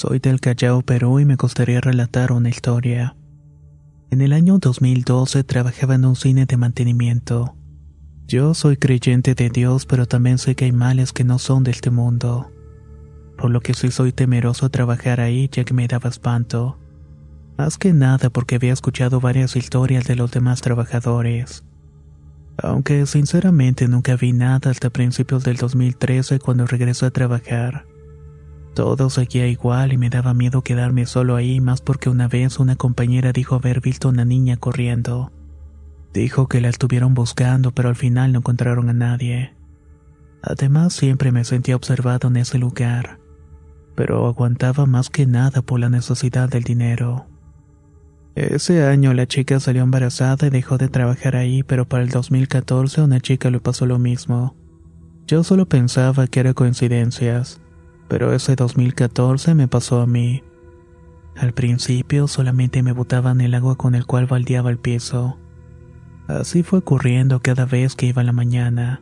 Soy 0.00 0.18
del 0.18 0.40
Callao, 0.40 0.80
Perú 0.80 1.20
y 1.20 1.26
me 1.26 1.36
gustaría 1.36 1.78
relatar 1.78 2.32
una 2.32 2.48
historia. 2.48 3.16
En 4.10 4.22
el 4.22 4.32
año 4.32 4.56
2012 4.56 5.44
trabajaba 5.44 5.94
en 5.94 6.06
un 6.06 6.16
cine 6.16 6.46
de 6.46 6.56
mantenimiento. 6.56 7.54
Yo 8.26 8.54
soy 8.54 8.78
creyente 8.78 9.34
de 9.34 9.50
Dios, 9.50 9.84
pero 9.84 10.06
también 10.06 10.38
sé 10.38 10.54
que 10.54 10.64
hay 10.64 10.72
males 10.72 11.12
que 11.12 11.22
no 11.22 11.38
son 11.38 11.64
de 11.64 11.72
este 11.72 11.90
mundo. 11.90 12.50
Por 13.36 13.50
lo 13.50 13.60
que 13.60 13.74
sí 13.74 13.90
soy 13.90 14.10
temeroso 14.10 14.70
trabajar 14.70 15.20
ahí 15.20 15.50
ya 15.52 15.64
que 15.64 15.74
me 15.74 15.86
daba 15.86 16.08
espanto. 16.08 16.78
Más 17.58 17.76
que 17.76 17.92
nada 17.92 18.30
porque 18.30 18.54
había 18.54 18.72
escuchado 18.72 19.20
varias 19.20 19.54
historias 19.54 20.06
de 20.06 20.16
los 20.16 20.30
demás 20.30 20.62
trabajadores. 20.62 21.62
Aunque 22.56 23.04
sinceramente 23.04 23.86
nunca 23.86 24.16
vi 24.16 24.32
nada 24.32 24.70
hasta 24.70 24.88
principios 24.88 25.44
del 25.44 25.58
2013 25.58 26.38
cuando 26.38 26.66
regresé 26.66 27.04
a 27.04 27.10
trabajar. 27.10 27.89
Todo 28.74 29.10
seguía 29.10 29.48
igual 29.48 29.92
y 29.92 29.98
me 29.98 30.10
daba 30.10 30.32
miedo 30.32 30.62
quedarme 30.62 31.06
solo 31.06 31.36
ahí, 31.36 31.60
más 31.60 31.80
porque 31.80 32.08
una 32.08 32.28
vez 32.28 32.58
una 32.58 32.76
compañera 32.76 33.32
dijo 33.32 33.56
haber 33.56 33.80
visto 33.80 34.08
a 34.08 34.12
una 34.12 34.24
niña 34.24 34.56
corriendo. 34.56 35.32
Dijo 36.12 36.48
que 36.48 36.60
la 36.60 36.68
estuvieron 36.68 37.14
buscando, 37.14 37.72
pero 37.72 37.88
al 37.88 37.96
final 37.96 38.32
no 38.32 38.38
encontraron 38.38 38.88
a 38.88 38.92
nadie. 38.92 39.54
Además, 40.42 40.94
siempre 40.94 41.32
me 41.32 41.44
sentía 41.44 41.76
observado 41.76 42.28
en 42.28 42.36
ese 42.36 42.58
lugar, 42.58 43.18
pero 43.94 44.26
aguantaba 44.26 44.86
más 44.86 45.10
que 45.10 45.26
nada 45.26 45.62
por 45.62 45.80
la 45.80 45.90
necesidad 45.90 46.48
del 46.48 46.62
dinero. 46.62 47.26
Ese 48.36 48.84
año 48.84 49.12
la 49.12 49.26
chica 49.26 49.58
salió 49.58 49.82
embarazada 49.82 50.46
y 50.46 50.50
dejó 50.50 50.78
de 50.78 50.88
trabajar 50.88 51.34
ahí, 51.36 51.64
pero 51.64 51.88
para 51.88 52.04
el 52.04 52.10
2014 52.10 53.00
a 53.00 53.04
una 53.04 53.20
chica 53.20 53.50
le 53.50 53.60
pasó 53.60 53.84
lo 53.86 53.98
mismo. 53.98 54.54
Yo 55.26 55.44
solo 55.44 55.66
pensaba 55.66 56.26
que 56.28 56.40
era 56.40 56.54
coincidencias 56.54 57.60
pero 58.10 58.34
ese 58.34 58.56
2014 58.56 59.54
me 59.54 59.68
pasó 59.68 60.00
a 60.00 60.06
mí. 60.06 60.42
Al 61.36 61.54
principio 61.54 62.26
solamente 62.26 62.82
me 62.82 62.90
botaban 62.90 63.40
el 63.40 63.54
agua 63.54 63.76
con 63.76 63.94
el 63.94 64.04
cual 64.04 64.26
baldeaba 64.26 64.68
el 64.68 64.78
piso. 64.78 65.38
Así 66.26 66.64
fue 66.64 66.80
ocurriendo 66.80 67.40
cada 67.40 67.66
vez 67.66 67.94
que 67.94 68.06
iba 68.06 68.24
la 68.24 68.32
mañana. 68.32 69.00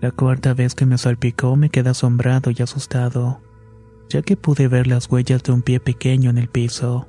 La 0.00 0.10
cuarta 0.10 0.54
vez 0.54 0.74
que 0.74 0.86
me 0.86 0.96
salpicó 0.96 1.54
me 1.56 1.68
quedé 1.68 1.90
asombrado 1.90 2.50
y 2.50 2.62
asustado, 2.62 3.42
ya 4.08 4.22
que 4.22 4.38
pude 4.38 4.68
ver 4.68 4.86
las 4.86 5.10
huellas 5.10 5.42
de 5.42 5.52
un 5.52 5.60
pie 5.60 5.78
pequeño 5.78 6.30
en 6.30 6.38
el 6.38 6.48
piso. 6.48 7.08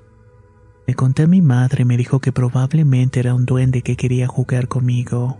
Me 0.85 0.95
conté 0.95 1.23
a 1.23 1.27
mi 1.27 1.41
madre 1.41 1.83
y 1.83 1.85
me 1.85 1.95
dijo 1.95 2.19
que 2.19 2.33
probablemente 2.33 3.21
era 3.21 3.33
un 3.33 3.45
duende 3.45 3.83
que 3.83 3.95
quería 3.95 4.27
jugar 4.27 4.67
conmigo. 4.67 5.37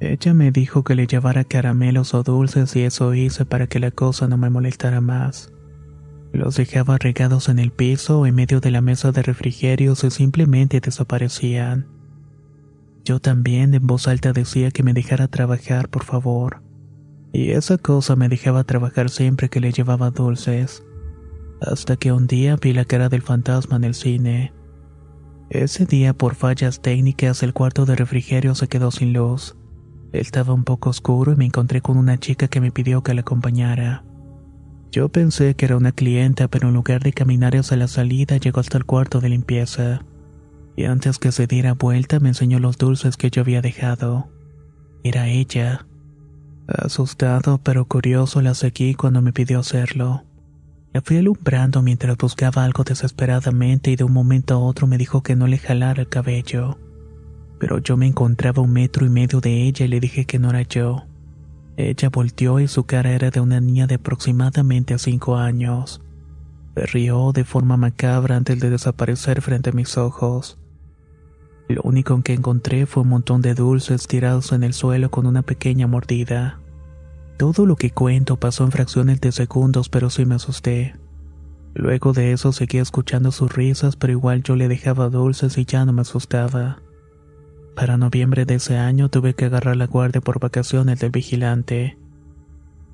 Ella 0.00 0.32
me 0.32 0.50
dijo 0.50 0.82
que 0.82 0.94
le 0.94 1.06
llevara 1.06 1.44
caramelos 1.44 2.14
o 2.14 2.22
dulces 2.22 2.74
y 2.74 2.84
eso 2.84 3.12
hice 3.12 3.44
para 3.44 3.66
que 3.66 3.78
la 3.78 3.90
cosa 3.90 4.28
no 4.28 4.38
me 4.38 4.48
molestara 4.48 5.02
más. 5.02 5.52
Los 6.32 6.56
dejaba 6.56 6.96
regados 6.96 7.50
en 7.50 7.58
el 7.58 7.70
piso 7.70 8.20
o 8.20 8.26
en 8.26 8.34
medio 8.34 8.60
de 8.60 8.70
la 8.70 8.80
mesa 8.80 9.12
de 9.12 9.22
refrigerios 9.22 10.02
y 10.02 10.10
simplemente 10.10 10.80
desaparecían. 10.80 11.86
Yo 13.04 13.20
también 13.20 13.74
en 13.74 13.86
voz 13.86 14.08
alta 14.08 14.32
decía 14.32 14.70
que 14.70 14.82
me 14.82 14.94
dejara 14.94 15.28
trabajar, 15.28 15.90
por 15.90 16.04
favor. 16.04 16.62
Y 17.32 17.50
esa 17.50 17.76
cosa 17.76 18.16
me 18.16 18.30
dejaba 18.30 18.64
trabajar 18.64 19.10
siempre 19.10 19.50
que 19.50 19.60
le 19.60 19.70
llevaba 19.70 20.10
dulces. 20.10 20.82
Hasta 21.60 21.96
que 21.96 22.12
un 22.12 22.26
día 22.26 22.56
vi 22.56 22.72
la 22.72 22.86
cara 22.86 23.10
del 23.10 23.20
fantasma 23.20 23.76
en 23.76 23.84
el 23.84 23.94
cine. 23.94 24.54
Ese 25.50 25.84
día, 25.84 26.14
por 26.14 26.36
fallas 26.36 26.80
técnicas, 26.80 27.42
el 27.42 27.52
cuarto 27.52 27.84
de 27.84 27.96
refrigerio 27.96 28.54
se 28.54 28.68
quedó 28.68 28.90
sin 28.90 29.12
luz. 29.12 29.56
Estaba 30.12 30.54
un 30.54 30.64
poco 30.64 30.90
oscuro 30.90 31.32
y 31.32 31.36
me 31.36 31.44
encontré 31.44 31.80
con 31.80 31.96
una 31.96 32.18
chica 32.18 32.48
que 32.48 32.60
me 32.60 32.72
pidió 32.72 33.02
que 33.02 33.14
la 33.14 33.20
acompañara. 33.20 34.04
Yo 34.90 35.08
pensé 35.08 35.54
que 35.54 35.66
era 35.66 35.76
una 35.76 35.92
clienta, 35.92 36.48
pero 36.48 36.68
en 36.68 36.74
lugar 36.74 37.00
de 37.02 37.12
caminar 37.12 37.56
hacia 37.56 37.76
la 37.76 37.86
salida 37.86 38.36
llegó 38.36 38.58
hasta 38.58 38.76
el 38.76 38.84
cuarto 38.84 39.20
de 39.20 39.28
limpieza. 39.28 40.04
Y 40.76 40.84
antes 40.84 41.18
que 41.18 41.30
se 41.30 41.46
diera 41.46 41.74
vuelta 41.74 42.18
me 42.18 42.28
enseñó 42.28 42.58
los 42.58 42.76
dulces 42.76 43.16
que 43.16 43.30
yo 43.30 43.42
había 43.42 43.62
dejado. 43.62 44.28
Era 45.04 45.28
ella. 45.28 45.86
Asustado 46.66 47.58
pero 47.62 47.84
curioso 47.84 48.40
la 48.40 48.54
seguí 48.54 48.94
cuando 48.94 49.22
me 49.22 49.32
pidió 49.32 49.60
hacerlo. 49.60 50.24
La 50.92 51.02
fui 51.02 51.18
alumbrando 51.18 51.82
mientras 51.82 52.16
buscaba 52.16 52.64
algo 52.64 52.82
desesperadamente 52.82 53.92
y 53.92 53.96
de 53.96 54.02
un 54.02 54.12
momento 54.12 54.54
a 54.54 54.58
otro 54.58 54.88
me 54.88 54.98
dijo 54.98 55.22
que 55.22 55.36
no 55.36 55.46
le 55.46 55.58
jalara 55.58 56.02
el 56.02 56.08
cabello 56.08 56.78
pero 57.60 57.78
yo 57.78 57.98
me 57.98 58.06
encontraba 58.06 58.62
un 58.62 58.72
metro 58.72 59.04
y 59.04 59.10
medio 59.10 59.40
de 59.40 59.64
ella 59.64 59.84
y 59.84 59.88
le 59.88 60.00
dije 60.00 60.24
que 60.24 60.38
no 60.38 60.48
era 60.48 60.62
yo. 60.62 61.04
Ella 61.76 62.08
volteó 62.08 62.58
y 62.58 62.66
su 62.66 62.84
cara 62.84 63.12
era 63.12 63.30
de 63.30 63.40
una 63.40 63.60
niña 63.60 63.86
de 63.86 63.96
aproximadamente 63.96 64.98
cinco 64.98 65.36
años. 65.36 66.00
Me 66.74 66.86
rió 66.86 67.32
de 67.32 67.44
forma 67.44 67.76
macabra 67.76 68.36
antes 68.36 68.58
de 68.60 68.70
desaparecer 68.70 69.42
frente 69.42 69.70
a 69.70 69.72
mis 69.74 69.98
ojos. 69.98 70.58
Lo 71.68 71.82
único 71.82 72.20
que 72.22 72.32
encontré 72.32 72.86
fue 72.86 73.02
un 73.02 73.10
montón 73.10 73.42
de 73.42 73.54
dulces 73.54 74.06
tirados 74.06 74.52
en 74.52 74.64
el 74.64 74.72
suelo 74.72 75.10
con 75.10 75.26
una 75.26 75.42
pequeña 75.42 75.86
mordida. 75.86 76.60
Todo 77.36 77.66
lo 77.66 77.76
que 77.76 77.90
cuento 77.90 78.38
pasó 78.38 78.64
en 78.64 78.72
fracciones 78.72 79.20
de 79.20 79.32
segundos, 79.32 79.90
pero 79.90 80.08
sí 80.08 80.24
me 80.24 80.36
asusté. 80.36 80.96
Luego 81.74 82.14
de 82.14 82.32
eso 82.32 82.52
seguía 82.52 82.80
escuchando 82.80 83.32
sus 83.32 83.54
risas, 83.54 83.96
pero 83.96 84.14
igual 84.14 84.42
yo 84.42 84.56
le 84.56 84.66
dejaba 84.66 85.10
dulces 85.10 85.58
y 85.58 85.66
ya 85.66 85.84
no 85.84 85.92
me 85.92 86.02
asustaba. 86.02 86.78
Para 87.80 87.96
noviembre 87.96 88.44
de 88.44 88.56
ese 88.56 88.76
año 88.76 89.08
tuve 89.08 89.32
que 89.32 89.46
agarrar 89.46 89.74
la 89.74 89.86
guardia 89.86 90.20
por 90.20 90.38
vacaciones 90.38 91.00
del 91.00 91.10
vigilante. 91.10 91.96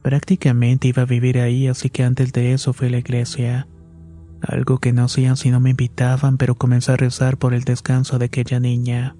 Prácticamente 0.00 0.86
iba 0.86 1.02
a 1.02 1.06
vivir 1.06 1.40
ahí, 1.40 1.66
así 1.66 1.90
que 1.90 2.04
antes 2.04 2.32
de 2.32 2.52
eso 2.52 2.72
fui 2.72 2.86
a 2.86 2.90
la 2.92 2.98
iglesia. 2.98 3.66
Algo 4.40 4.78
que 4.78 4.92
no 4.92 5.02
hacían 5.02 5.36
si 5.36 5.50
no 5.50 5.58
me 5.58 5.70
invitaban, 5.70 6.36
pero 6.36 6.54
comencé 6.54 6.92
a 6.92 6.96
rezar 6.96 7.36
por 7.36 7.52
el 7.52 7.64
descanso 7.64 8.20
de 8.20 8.26
aquella 8.26 8.60
niña. 8.60 9.16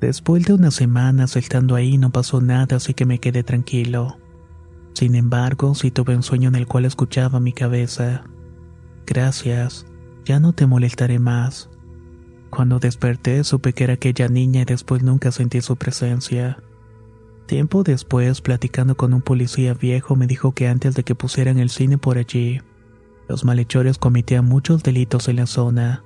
Después 0.00 0.46
de 0.46 0.54
unas 0.54 0.72
semanas 0.76 1.36
estando 1.36 1.74
ahí 1.74 1.98
no 1.98 2.10
pasó 2.10 2.40
nada, 2.40 2.76
así 2.76 2.94
que 2.94 3.04
me 3.04 3.18
quedé 3.18 3.42
tranquilo. 3.42 4.16
Sin 4.94 5.14
embargo, 5.14 5.74
sí 5.74 5.90
tuve 5.90 6.16
un 6.16 6.22
sueño 6.22 6.48
en 6.48 6.54
el 6.54 6.66
cual 6.66 6.86
escuchaba 6.86 7.38
mi 7.38 7.52
cabeza. 7.52 8.24
Gracias, 9.06 9.84
ya 10.24 10.40
no 10.40 10.54
te 10.54 10.66
molestaré 10.66 11.18
más. 11.18 11.69
Cuando 12.50 12.78
desperté 12.78 13.44
supe 13.44 13.72
que 13.72 13.84
era 13.84 13.94
aquella 13.94 14.28
niña 14.28 14.62
y 14.62 14.64
después 14.64 15.02
nunca 15.02 15.30
sentí 15.30 15.60
su 15.60 15.76
presencia. 15.76 16.58
Tiempo 17.46 17.82
después, 17.82 18.40
platicando 18.40 18.96
con 18.96 19.14
un 19.14 19.22
policía 19.22 19.74
viejo, 19.74 20.16
me 20.16 20.26
dijo 20.26 20.52
que 20.52 20.68
antes 20.68 20.94
de 20.94 21.04
que 21.04 21.14
pusieran 21.14 21.58
el 21.58 21.70
cine 21.70 21.98
por 21.98 22.18
allí, 22.18 22.60
los 23.28 23.44
malhechores 23.44 23.98
cometían 23.98 24.44
muchos 24.44 24.82
delitos 24.82 25.28
en 25.28 25.36
la 25.36 25.46
zona. 25.46 26.04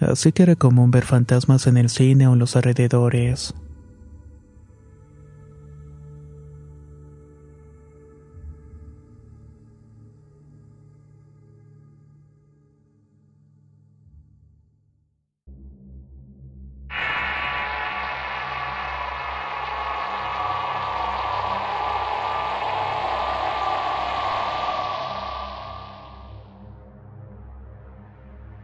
Así 0.00 0.32
que 0.32 0.44
era 0.44 0.56
común 0.56 0.90
ver 0.90 1.04
fantasmas 1.04 1.66
en 1.66 1.76
el 1.76 1.88
cine 1.88 2.26
o 2.26 2.32
en 2.32 2.38
los 2.38 2.56
alrededores. 2.56 3.54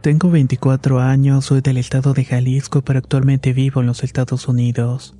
Tengo 0.09 0.31
24 0.31 1.01
años, 1.01 1.45
soy 1.45 1.61
del 1.61 1.77
estado 1.77 2.15
de 2.15 2.25
Jalisco, 2.25 2.81
pero 2.81 2.97
actualmente 2.97 3.53
vivo 3.53 3.81
en 3.81 3.85
los 3.85 4.03
Estados 4.03 4.47
Unidos. 4.47 5.15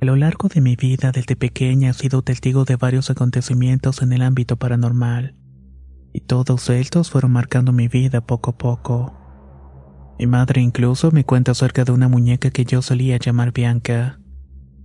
A 0.00 0.04
lo 0.04 0.14
largo 0.14 0.46
de 0.46 0.60
mi 0.60 0.76
vida, 0.76 1.10
desde 1.10 1.34
pequeña, 1.34 1.90
he 1.90 1.94
sido 1.94 2.22
testigo 2.22 2.64
de 2.64 2.76
varios 2.76 3.10
acontecimientos 3.10 4.02
en 4.02 4.12
el 4.12 4.22
ámbito 4.22 4.56
paranormal, 4.56 5.34
y 6.12 6.20
todos 6.20 6.70
estos 6.70 7.10
fueron 7.10 7.32
marcando 7.32 7.72
mi 7.72 7.88
vida 7.88 8.20
poco 8.20 8.50
a 8.50 8.56
poco. 8.56 9.16
Mi 10.20 10.28
madre 10.28 10.60
incluso 10.60 11.10
me 11.10 11.24
cuenta 11.24 11.50
acerca 11.50 11.82
de 11.82 11.90
una 11.90 12.06
muñeca 12.06 12.50
que 12.50 12.64
yo 12.64 12.82
solía 12.82 13.16
llamar 13.16 13.50
Bianca. 13.52 14.20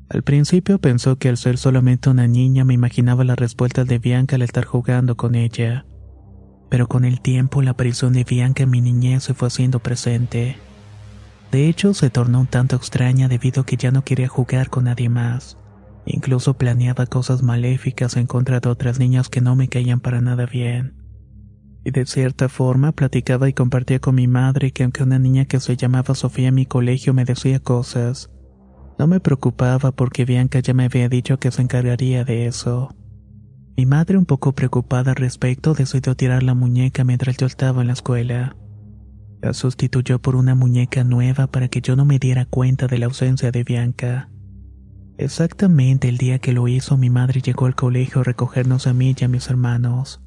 Al 0.09 0.23
principio 0.23 0.79
pensó 0.79 1.19
que 1.19 1.29
al 1.29 1.37
ser 1.37 1.59
solamente 1.59 2.09
una 2.09 2.27
niña 2.27 2.65
me 2.65 2.73
imaginaba 2.73 3.23
las 3.23 3.37
respuestas 3.37 3.85
de 3.85 3.99
Bianca 3.99 4.37
al 4.37 4.41
estar 4.41 4.65
jugando 4.65 5.17
con 5.17 5.35
ella. 5.35 5.85
Pero 6.69 6.87
con 6.87 7.03
el 7.03 7.21
tiempo 7.21 7.61
la 7.61 7.71
aparición 7.71 8.13
de 8.13 8.23
Bianca 8.23 8.63
en 8.63 8.69
mi 8.69 8.81
niñez 8.81 9.23
se 9.23 9.33
fue 9.33 9.47
haciendo 9.47 9.79
presente. 9.79 10.57
De 11.51 11.67
hecho, 11.67 11.93
se 11.95 12.09
tornó 12.09 12.41
un 12.41 12.47
tanto 12.47 12.75
extraña 12.75 13.27
debido 13.27 13.61
a 13.61 13.65
que 13.65 13.75
ya 13.75 13.91
no 13.91 14.03
quería 14.03 14.27
jugar 14.27 14.69
con 14.69 14.83
nadie 14.83 15.09
más. 15.09 15.57
Incluso 16.05 16.55
planeaba 16.55 17.07
cosas 17.07 17.41
maléficas 17.43 18.17
en 18.17 18.27
contra 18.27 18.59
de 18.59 18.69
otras 18.69 18.99
niñas 18.99 19.29
que 19.29 19.41
no 19.41 19.55
me 19.55 19.67
caían 19.67 19.99
para 19.99 20.21
nada 20.21 20.45
bien. 20.45 20.95
Y 21.83 21.91
de 21.91 22.05
cierta 22.05 22.49
forma 22.49 22.91
platicaba 22.91 23.49
y 23.49 23.53
compartía 23.53 23.99
con 23.99 24.15
mi 24.15 24.27
madre 24.27 24.71
que 24.71 24.83
aunque 24.83 25.03
una 25.03 25.17
niña 25.17 25.45
que 25.45 25.59
se 25.59 25.75
llamaba 25.75 26.13
Sofía 26.13 26.49
en 26.49 26.55
mi 26.55 26.65
colegio 26.65 27.13
me 27.13 27.25
decía 27.25 27.59
cosas, 27.59 28.29
no 28.99 29.07
me 29.07 29.19
preocupaba 29.19 29.91
porque 29.91 30.25
Bianca 30.25 30.59
ya 30.59 30.73
me 30.73 30.85
había 30.85 31.09
dicho 31.09 31.39
que 31.39 31.51
se 31.51 31.61
encargaría 31.61 32.25
de 32.25 32.47
eso. 32.47 32.93
Mi 33.79 33.85
madre, 33.85 34.17
un 34.17 34.25
poco 34.25 34.51
preocupada 34.51 35.11
al 35.11 35.15
respecto, 35.15 35.73
decidió 35.73 36.13
tirar 36.13 36.43
la 36.43 36.53
muñeca 36.53 37.05
mientras 37.05 37.37
yo 37.37 37.47
estaba 37.47 37.79
en 37.79 37.87
la 37.87 37.93
escuela. 37.93 38.57
La 39.41 39.53
sustituyó 39.53 40.19
por 40.19 40.35
una 40.35 40.53
muñeca 40.53 41.05
nueva 41.05 41.47
para 41.47 41.69
que 41.69 41.79
yo 41.79 41.95
no 41.95 42.03
me 42.03 42.19
diera 42.19 42.43
cuenta 42.43 42.87
de 42.87 42.97
la 42.97 43.05
ausencia 43.05 43.51
de 43.51 43.63
Bianca. 43.63 44.29
Exactamente 45.17 46.09
el 46.09 46.17
día 46.17 46.39
que 46.39 46.51
lo 46.51 46.67
hizo, 46.67 46.97
mi 46.97 47.09
madre 47.09 47.39
llegó 47.39 47.67
al 47.67 47.75
colegio 47.75 48.19
a 48.19 48.25
recogernos 48.25 48.85
a 48.85 48.93
mí 48.93 49.15
y 49.17 49.23
a 49.23 49.29
mis 49.29 49.49
hermanos. 49.49 50.21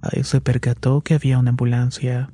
Ahí 0.00 0.24
se 0.24 0.40
percató 0.40 1.02
que 1.02 1.12
había 1.12 1.38
una 1.38 1.50
ambulancia. 1.50 2.32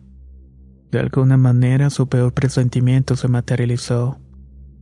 De 0.93 1.01
alguna 1.01 1.37
manera 1.37 1.91
su 1.91 2.09
peor 2.09 2.33
presentimiento 2.33 3.17
se 3.17 3.27
materializó. 3.27 4.21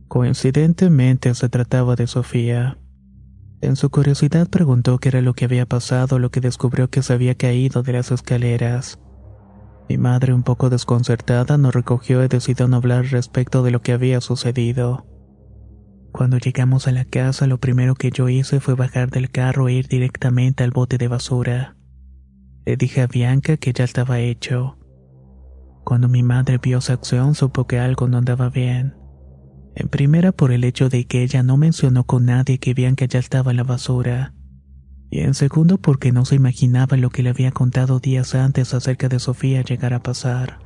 Coincidentemente 0.07 1.33
se 1.33 1.49
trataba 1.49 1.95
de 1.95 2.05
Sofía. 2.05 2.77
En 3.59 3.75
su 3.75 3.89
curiosidad 3.89 4.47
preguntó 4.49 4.99
qué 4.99 5.09
era 5.09 5.21
lo 5.21 5.33
que 5.33 5.45
había 5.45 5.65
pasado, 5.65 6.19
lo 6.19 6.29
que 6.29 6.41
descubrió 6.41 6.89
que 6.89 7.01
se 7.01 7.13
había 7.13 7.35
caído 7.35 7.81
de 7.81 7.93
las 7.93 8.11
escaleras. 8.11 8.99
Mi 9.89 9.97
madre, 9.97 10.33
un 10.33 10.43
poco 10.43 10.69
desconcertada, 10.69 11.57
nos 11.57 11.73
recogió 11.73 12.23
y 12.23 12.27
decidió 12.27 12.67
no 12.67 12.77
hablar 12.77 13.05
respecto 13.05 13.63
de 13.63 13.71
lo 13.71 13.81
que 13.81 13.93
había 13.93 14.21
sucedido. 14.21 15.07
Cuando 16.11 16.37
llegamos 16.37 16.87
a 16.87 16.91
la 16.91 17.05
casa, 17.05 17.47
lo 17.47 17.59
primero 17.59 17.95
que 17.95 18.11
yo 18.11 18.27
hice 18.27 18.59
fue 18.59 18.75
bajar 18.75 19.09
del 19.09 19.31
carro 19.31 19.69
e 19.69 19.73
ir 19.73 19.87
directamente 19.87 20.63
al 20.63 20.71
bote 20.71 20.97
de 20.97 21.07
basura. 21.07 21.77
Le 22.65 22.75
dije 22.75 23.01
a 23.01 23.07
Bianca 23.07 23.57
que 23.57 23.71
ya 23.71 23.85
estaba 23.85 24.19
hecho. 24.19 24.77
Cuando 25.83 26.09
mi 26.09 26.21
madre 26.21 26.57
vio 26.57 26.79
esa 26.79 26.93
acción, 26.93 27.33
supo 27.33 27.65
que 27.65 27.79
algo 27.79 28.07
no 28.07 28.17
andaba 28.17 28.49
bien. 28.49 28.96
En 29.79 29.89
primera 29.89 30.31
por 30.31 30.51
el 30.51 30.63
hecho 30.63 30.89
de 30.89 31.05
que 31.05 31.21
ella 31.21 31.43
no 31.43 31.55
mencionó 31.55 32.03
con 32.03 32.25
nadie 32.25 32.57
que 32.57 32.73
Bianca 32.73 33.05
ya 33.05 33.19
estaba 33.19 33.51
en 33.51 33.57
la 33.57 33.63
basura 33.63 34.33
y 35.11 35.19
en 35.19 35.35
segundo 35.35 35.77
porque 35.77 36.11
no 36.11 36.25
se 36.25 36.33
imaginaba 36.33 36.97
lo 36.97 37.11
que 37.11 37.21
le 37.21 37.29
había 37.29 37.51
contado 37.51 37.99
días 37.99 38.33
antes 38.33 38.73
acerca 38.73 39.07
de 39.07 39.19
Sofía 39.19 39.61
llegar 39.61 39.93
a 39.93 40.01
pasar. 40.01 40.57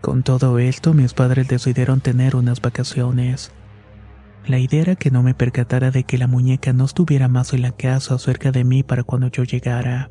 Con 0.00 0.24
todo 0.24 0.58
esto, 0.58 0.94
mis 0.94 1.14
padres 1.14 1.46
decidieron 1.46 2.00
tener 2.00 2.34
unas 2.34 2.60
vacaciones. 2.60 3.52
La 4.48 4.58
idea 4.58 4.82
era 4.82 4.96
que 4.96 5.12
no 5.12 5.22
me 5.22 5.34
percatara 5.34 5.92
de 5.92 6.02
que 6.02 6.18
la 6.18 6.26
muñeca 6.26 6.72
no 6.72 6.86
estuviera 6.86 7.28
más 7.28 7.52
en 7.52 7.62
la 7.62 7.72
casa 7.72 8.18
cerca 8.18 8.50
de 8.50 8.64
mí 8.64 8.82
para 8.82 9.04
cuando 9.04 9.28
yo 9.28 9.44
llegara. 9.44 10.10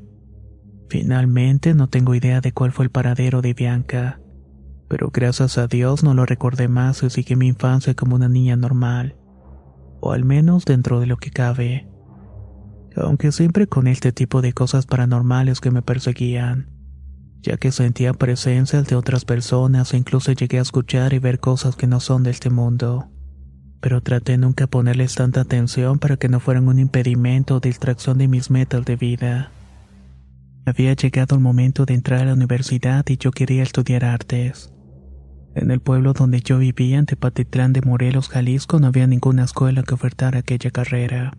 Finalmente, 0.90 1.74
no 1.74 1.90
tengo 1.90 2.16
idea 2.16 2.40
de 2.40 2.54
cuál 2.54 2.72
fue 2.72 2.86
el 2.86 2.92
paradero 2.92 3.42
de 3.42 3.54
Bianca, 3.54 4.22
pero 4.88 5.10
gracias 5.12 5.58
a 5.58 5.68
Dios 5.68 6.04
no 6.04 6.14
lo 6.14 6.26
recordé 6.26 6.68
más 6.68 7.04
y 7.04 7.10
seguí 7.10 7.36
mi 7.36 7.48
infancia 7.48 7.94
como 7.94 8.16
una 8.16 8.30
niña 8.30 8.56
normal, 8.56 9.16
o 10.00 10.12
al 10.12 10.26
menos 10.26 10.66
dentro 10.66 11.00
de 11.00 11.08
lo 11.08 11.18
que 11.18 11.32
cabe 11.32 11.88
aunque 13.02 13.32
siempre 13.32 13.68
con 13.68 13.88
este 13.88 14.12
tipo 14.12 14.42
de 14.42 14.54
cosas 14.54 14.86
paranormales 14.86 15.62
que 15.62 15.72
me 15.72 15.82
perseguían, 15.82 16.70
ya 17.42 17.58
que 17.58 17.72
sentía 17.72 18.14
presencias 18.14 18.88
de 18.88 18.96
otras 18.96 19.26
personas 19.26 19.94
e 19.94 19.98
incluso 19.98 20.32
llegué 20.32 20.60
a 20.60 20.64
escuchar 20.64 21.14
y 21.14 21.20
ver 21.20 21.40
cosas 21.40 21.76
que 21.76 21.88
no 21.88 22.00
son 22.00 22.24
de 22.24 22.32
este 22.32 22.50
mundo. 22.50 23.10
Pero 23.80 24.02
traté 24.02 24.38
nunca 24.38 24.68
ponerles 24.68 25.16
tanta 25.16 25.42
atención 25.42 26.00
para 26.00 26.18
que 26.18 26.30
no 26.30 26.40
fueran 26.40 26.68
un 26.68 26.80
impedimento 26.80 27.56
o 27.56 27.60
distracción 27.60 28.18
de 28.18 28.28
mis 28.28 28.50
metas 28.50 28.84
de 28.86 28.96
vida. 28.96 29.52
Había 30.66 30.94
llegado 30.94 31.36
el 31.36 31.42
momento 31.42 31.86
de 31.86 31.94
entrar 31.94 32.22
a 32.22 32.26
la 32.26 32.34
universidad 32.34 33.06
y 33.08 33.18
yo 33.18 33.32
quería 33.32 33.64
estudiar 33.64 34.04
artes. 34.04 34.74
En 35.58 35.72
el 35.72 35.80
pueblo 35.80 36.14
donde 36.14 36.42
yo 36.42 36.60
vivía, 36.60 37.00
en 37.00 37.08
Tepatitlán 37.08 37.74
de 37.74 37.82
Morelos, 37.82 38.30
Jalisco, 38.30 38.80
no 38.80 38.86
había 38.86 39.08
ninguna 39.08 39.44
escuela 39.44 39.82
que 39.82 39.96
ofertara 39.96 40.38
aquella 40.38 40.70
carrera. 40.70 41.36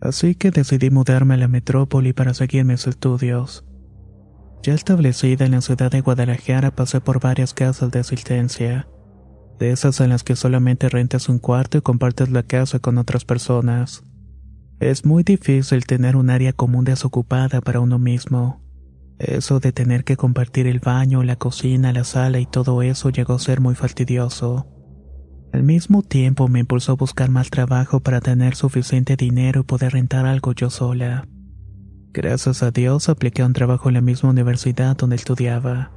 Así 0.00 0.34
que 0.34 0.50
decidí 0.50 0.88
mudarme 0.88 1.34
a 1.34 1.36
la 1.36 1.46
metrópoli 1.46 2.14
para 2.14 2.32
seguir 2.32 2.64
mis 2.64 2.86
estudios. 2.86 3.66
Ya 4.62 4.72
establecida 4.72 5.44
en 5.44 5.52
la 5.52 5.60
ciudad 5.60 5.90
de 5.90 6.00
Guadalajara 6.00 6.70
pasé 6.70 7.02
por 7.02 7.20
varias 7.20 7.52
casas 7.52 7.90
de 7.90 7.98
asistencia, 7.98 8.88
de 9.58 9.72
esas 9.72 10.00
en 10.00 10.08
las 10.08 10.24
que 10.24 10.34
solamente 10.34 10.88
rentas 10.88 11.28
un 11.28 11.38
cuarto 11.38 11.76
y 11.76 11.82
compartes 11.82 12.30
la 12.30 12.44
casa 12.44 12.78
con 12.78 12.96
otras 12.96 13.26
personas. 13.26 14.04
Es 14.80 15.04
muy 15.04 15.22
difícil 15.22 15.84
tener 15.84 16.16
un 16.16 16.30
área 16.30 16.54
común 16.54 16.86
desocupada 16.86 17.60
para 17.60 17.80
uno 17.80 17.98
mismo. 17.98 18.62
Eso 19.18 19.58
de 19.58 19.72
tener 19.72 20.04
que 20.04 20.16
compartir 20.16 20.66
el 20.68 20.78
baño, 20.78 21.24
la 21.24 21.36
cocina, 21.36 21.92
la 21.92 22.04
sala 22.04 22.38
y 22.38 22.46
todo 22.46 22.82
eso 22.82 23.10
llegó 23.10 23.34
a 23.34 23.38
ser 23.38 23.60
muy 23.60 23.74
fastidioso. 23.74 24.66
Al 25.52 25.64
mismo 25.64 26.02
tiempo 26.02 26.46
me 26.46 26.60
impulsó 26.60 26.92
a 26.92 26.96
buscar 26.96 27.30
más 27.30 27.50
trabajo 27.50 28.00
para 28.00 28.20
tener 28.20 28.54
suficiente 28.54 29.16
dinero 29.16 29.62
y 29.62 29.64
poder 29.64 29.92
rentar 29.94 30.26
algo 30.26 30.52
yo 30.52 30.70
sola. 30.70 31.26
Gracias 32.12 32.62
a 32.62 32.70
Dios 32.70 33.08
apliqué 33.08 33.42
un 33.42 33.54
trabajo 33.54 33.88
en 33.88 33.94
la 33.94 34.00
misma 34.00 34.30
universidad 34.30 34.96
donde 34.96 35.16
estudiaba. 35.16 35.90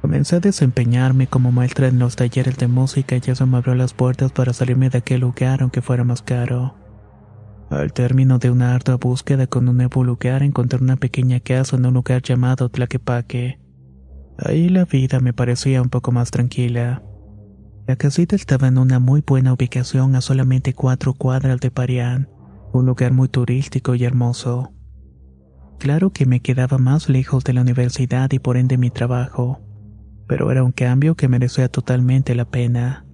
Comencé 0.00 0.36
a 0.36 0.40
desempeñarme 0.40 1.26
como 1.26 1.50
maestra 1.50 1.88
en 1.88 1.98
los 1.98 2.14
talleres 2.14 2.58
de 2.58 2.68
música 2.68 3.16
y 3.16 3.30
eso 3.30 3.46
me 3.46 3.56
abrió 3.56 3.74
las 3.74 3.92
puertas 3.92 4.30
para 4.30 4.52
salirme 4.52 4.88
de 4.88 4.98
aquel 4.98 5.22
lugar 5.22 5.62
aunque 5.62 5.82
fuera 5.82 6.04
más 6.04 6.22
caro. 6.22 6.85
Al 7.70 7.92
término 7.92 8.38
de 8.38 8.50
una 8.50 8.74
ardua 8.74 8.96
búsqueda 8.96 9.48
con 9.48 9.68
un 9.68 9.78
nuevo 9.78 10.04
lugar 10.04 10.42
encontré 10.44 10.78
una 10.80 10.96
pequeña 10.96 11.40
casa 11.40 11.76
en 11.76 11.86
un 11.86 11.94
lugar 11.94 12.22
llamado 12.22 12.68
Tlaquepaque. 12.68 13.58
Ahí 14.38 14.68
la 14.68 14.84
vida 14.84 15.18
me 15.18 15.32
parecía 15.32 15.82
un 15.82 15.88
poco 15.88 16.12
más 16.12 16.30
tranquila. 16.30 17.02
La 17.86 17.96
casita 17.96 18.36
estaba 18.36 18.68
en 18.68 18.78
una 18.78 19.00
muy 19.00 19.22
buena 19.26 19.52
ubicación 19.52 20.14
a 20.14 20.20
solamente 20.20 20.74
cuatro 20.74 21.14
cuadras 21.14 21.58
de 21.60 21.70
Parián, 21.70 22.28
un 22.72 22.86
lugar 22.86 23.12
muy 23.12 23.28
turístico 23.28 23.94
y 23.94 24.04
hermoso. 24.04 24.72
Claro 25.78 26.10
que 26.10 26.24
me 26.24 26.40
quedaba 26.40 26.78
más 26.78 27.08
lejos 27.08 27.42
de 27.44 27.52
la 27.52 27.62
universidad 27.62 28.30
y 28.32 28.38
por 28.38 28.56
ende 28.56 28.78
mi 28.78 28.90
trabajo, 28.90 29.60
pero 30.28 30.50
era 30.52 30.62
un 30.62 30.72
cambio 30.72 31.16
que 31.16 31.28
merecía 31.28 31.68
totalmente 31.68 32.34
la 32.34 32.44
pena. 32.44 33.06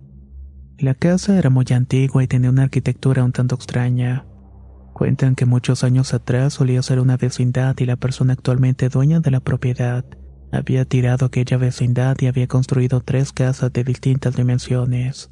La 0.78 0.94
casa 0.94 1.38
era 1.38 1.48
muy 1.48 1.66
antigua 1.70 2.22
y 2.22 2.26
tenía 2.26 2.50
una 2.50 2.64
arquitectura 2.64 3.24
un 3.24 3.32
tanto 3.32 3.54
extraña. 3.54 4.26
Cuentan 5.02 5.34
que 5.34 5.46
muchos 5.46 5.82
años 5.82 6.14
atrás 6.14 6.54
solía 6.54 6.80
ser 6.80 7.00
una 7.00 7.16
vecindad 7.16 7.74
y 7.76 7.86
la 7.86 7.96
persona 7.96 8.34
actualmente 8.34 8.88
dueña 8.88 9.18
de 9.18 9.32
la 9.32 9.40
propiedad 9.40 10.04
había 10.52 10.84
tirado 10.84 11.26
aquella 11.26 11.56
vecindad 11.56 12.16
y 12.20 12.28
había 12.28 12.46
construido 12.46 13.00
tres 13.00 13.32
casas 13.32 13.72
de 13.72 13.82
distintas 13.82 14.36
dimensiones. 14.36 15.28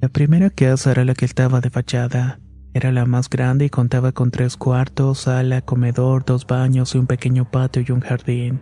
La 0.00 0.08
primera 0.08 0.50
casa 0.50 0.90
era 0.90 1.04
la 1.04 1.14
que 1.14 1.24
estaba 1.24 1.60
de 1.60 1.70
fachada. 1.70 2.40
Era 2.72 2.90
la 2.90 3.06
más 3.06 3.30
grande 3.30 3.66
y 3.66 3.70
contaba 3.70 4.10
con 4.10 4.32
tres 4.32 4.56
cuartos, 4.56 5.20
sala, 5.20 5.62
comedor, 5.62 6.24
dos 6.24 6.44
baños 6.44 6.96
y 6.96 6.98
un 6.98 7.06
pequeño 7.06 7.48
patio 7.48 7.84
y 7.86 7.92
un 7.92 8.00
jardín. 8.00 8.60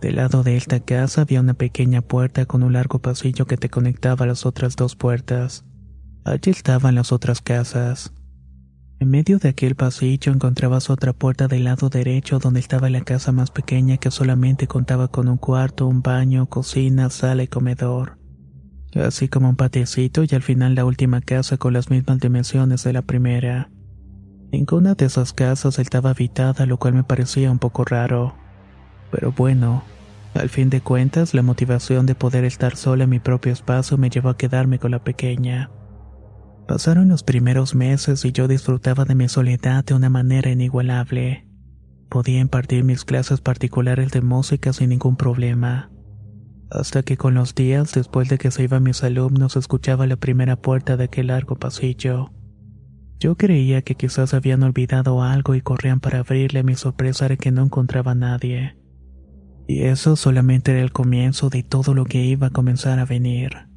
Del 0.00 0.16
lado 0.16 0.42
de 0.42 0.56
esta 0.56 0.80
casa 0.80 1.20
había 1.20 1.42
una 1.42 1.54
pequeña 1.54 2.02
puerta 2.02 2.44
con 2.44 2.64
un 2.64 2.72
largo 2.72 2.98
pasillo 2.98 3.46
que 3.46 3.56
te 3.56 3.70
conectaba 3.70 4.24
a 4.24 4.26
las 4.26 4.46
otras 4.46 4.74
dos 4.74 4.96
puertas. 4.96 5.64
Allí 6.24 6.50
estaban 6.50 6.96
las 6.96 7.12
otras 7.12 7.40
casas. 7.40 8.12
En 9.02 9.10
medio 9.10 9.40
de 9.40 9.48
aquel 9.48 9.74
pasillo 9.74 10.32
encontrabas 10.32 10.88
otra 10.88 11.12
puerta 11.12 11.48
del 11.48 11.64
lado 11.64 11.88
derecho 11.88 12.38
donde 12.38 12.60
estaba 12.60 12.88
la 12.88 13.00
casa 13.00 13.32
más 13.32 13.50
pequeña 13.50 13.96
que 13.96 14.12
solamente 14.12 14.68
contaba 14.68 15.08
con 15.08 15.28
un 15.28 15.38
cuarto, 15.38 15.88
un 15.88 16.02
baño, 16.02 16.46
cocina, 16.46 17.10
sala 17.10 17.42
y 17.42 17.48
comedor. 17.48 18.16
Así 18.94 19.26
como 19.26 19.48
un 19.48 19.56
patiecito 19.56 20.22
y 20.22 20.28
al 20.36 20.42
final 20.42 20.76
la 20.76 20.84
última 20.84 21.20
casa 21.20 21.56
con 21.56 21.72
las 21.72 21.90
mismas 21.90 22.20
dimensiones 22.20 22.84
de 22.84 22.92
la 22.92 23.02
primera. 23.02 23.72
Ninguna 24.52 24.94
de 24.94 25.06
esas 25.06 25.32
casas 25.32 25.80
estaba 25.80 26.10
habitada, 26.10 26.64
lo 26.64 26.78
cual 26.78 26.94
me 26.94 27.02
parecía 27.02 27.50
un 27.50 27.58
poco 27.58 27.84
raro. 27.84 28.36
Pero 29.10 29.32
bueno, 29.32 29.82
Al 30.34 30.48
fin 30.48 30.70
de 30.70 30.80
cuentas, 30.80 31.34
la 31.34 31.42
motivación 31.42 32.06
de 32.06 32.14
poder 32.14 32.44
estar 32.44 32.76
sola 32.76 33.02
en 33.02 33.10
mi 33.10 33.18
propio 33.18 33.52
espacio 33.52 33.98
me 33.98 34.10
llevó 34.10 34.28
a 34.28 34.36
quedarme 34.36 34.78
con 34.78 34.92
la 34.92 35.02
pequeña. 35.02 35.70
Pasaron 36.72 37.08
los 37.08 37.22
primeros 37.22 37.74
meses 37.74 38.24
y 38.24 38.32
yo 38.32 38.48
disfrutaba 38.48 39.04
de 39.04 39.14
mi 39.14 39.28
soledad 39.28 39.84
de 39.84 39.92
una 39.92 40.08
manera 40.08 40.50
inigualable. 40.50 41.46
Podía 42.08 42.40
impartir 42.40 42.82
mis 42.82 43.04
clases 43.04 43.42
particulares 43.42 44.10
de 44.10 44.22
música 44.22 44.72
sin 44.72 44.88
ningún 44.88 45.16
problema. 45.16 45.90
Hasta 46.70 47.02
que 47.02 47.18
con 47.18 47.34
los 47.34 47.54
días, 47.54 47.92
después 47.92 48.30
de 48.30 48.38
que 48.38 48.50
se 48.50 48.62
iban 48.62 48.84
mis 48.84 49.04
alumnos, 49.04 49.56
escuchaba 49.56 50.06
la 50.06 50.16
primera 50.16 50.56
puerta 50.56 50.96
de 50.96 51.04
aquel 51.04 51.26
largo 51.26 51.56
pasillo. 51.56 52.30
Yo 53.20 53.36
creía 53.36 53.82
que 53.82 53.94
quizás 53.94 54.32
habían 54.32 54.62
olvidado 54.62 55.22
algo 55.22 55.54
y 55.54 55.60
corrían 55.60 56.00
para 56.00 56.20
abrirle. 56.20 56.62
Mi 56.62 56.76
sorpresa 56.76 57.26
era 57.26 57.36
que 57.36 57.50
no 57.50 57.64
encontraba 57.64 58.12
a 58.12 58.14
nadie. 58.14 58.78
Y 59.68 59.82
eso 59.82 60.16
solamente 60.16 60.72
era 60.72 60.80
el 60.80 60.92
comienzo 60.92 61.50
de 61.50 61.64
todo 61.64 61.92
lo 61.92 62.06
que 62.06 62.24
iba 62.24 62.46
a 62.46 62.50
comenzar 62.50 62.98
a 62.98 63.04
venir. 63.04 63.71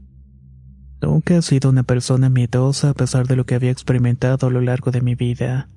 Nunca 1.05 1.35
he 1.35 1.41
sido 1.43 1.69
una 1.69 1.83
persona 1.83 2.31
miedosa 2.31 2.89
a 2.89 2.93
pesar 2.95 3.27
de 3.27 3.35
lo 3.35 3.45
que 3.45 3.53
había 3.53 3.69
experimentado 3.69 4.47
a 4.47 4.50
lo 4.50 4.59
largo 4.59 4.89
de 4.89 5.01
mi 5.01 5.13
vida. 5.13 5.69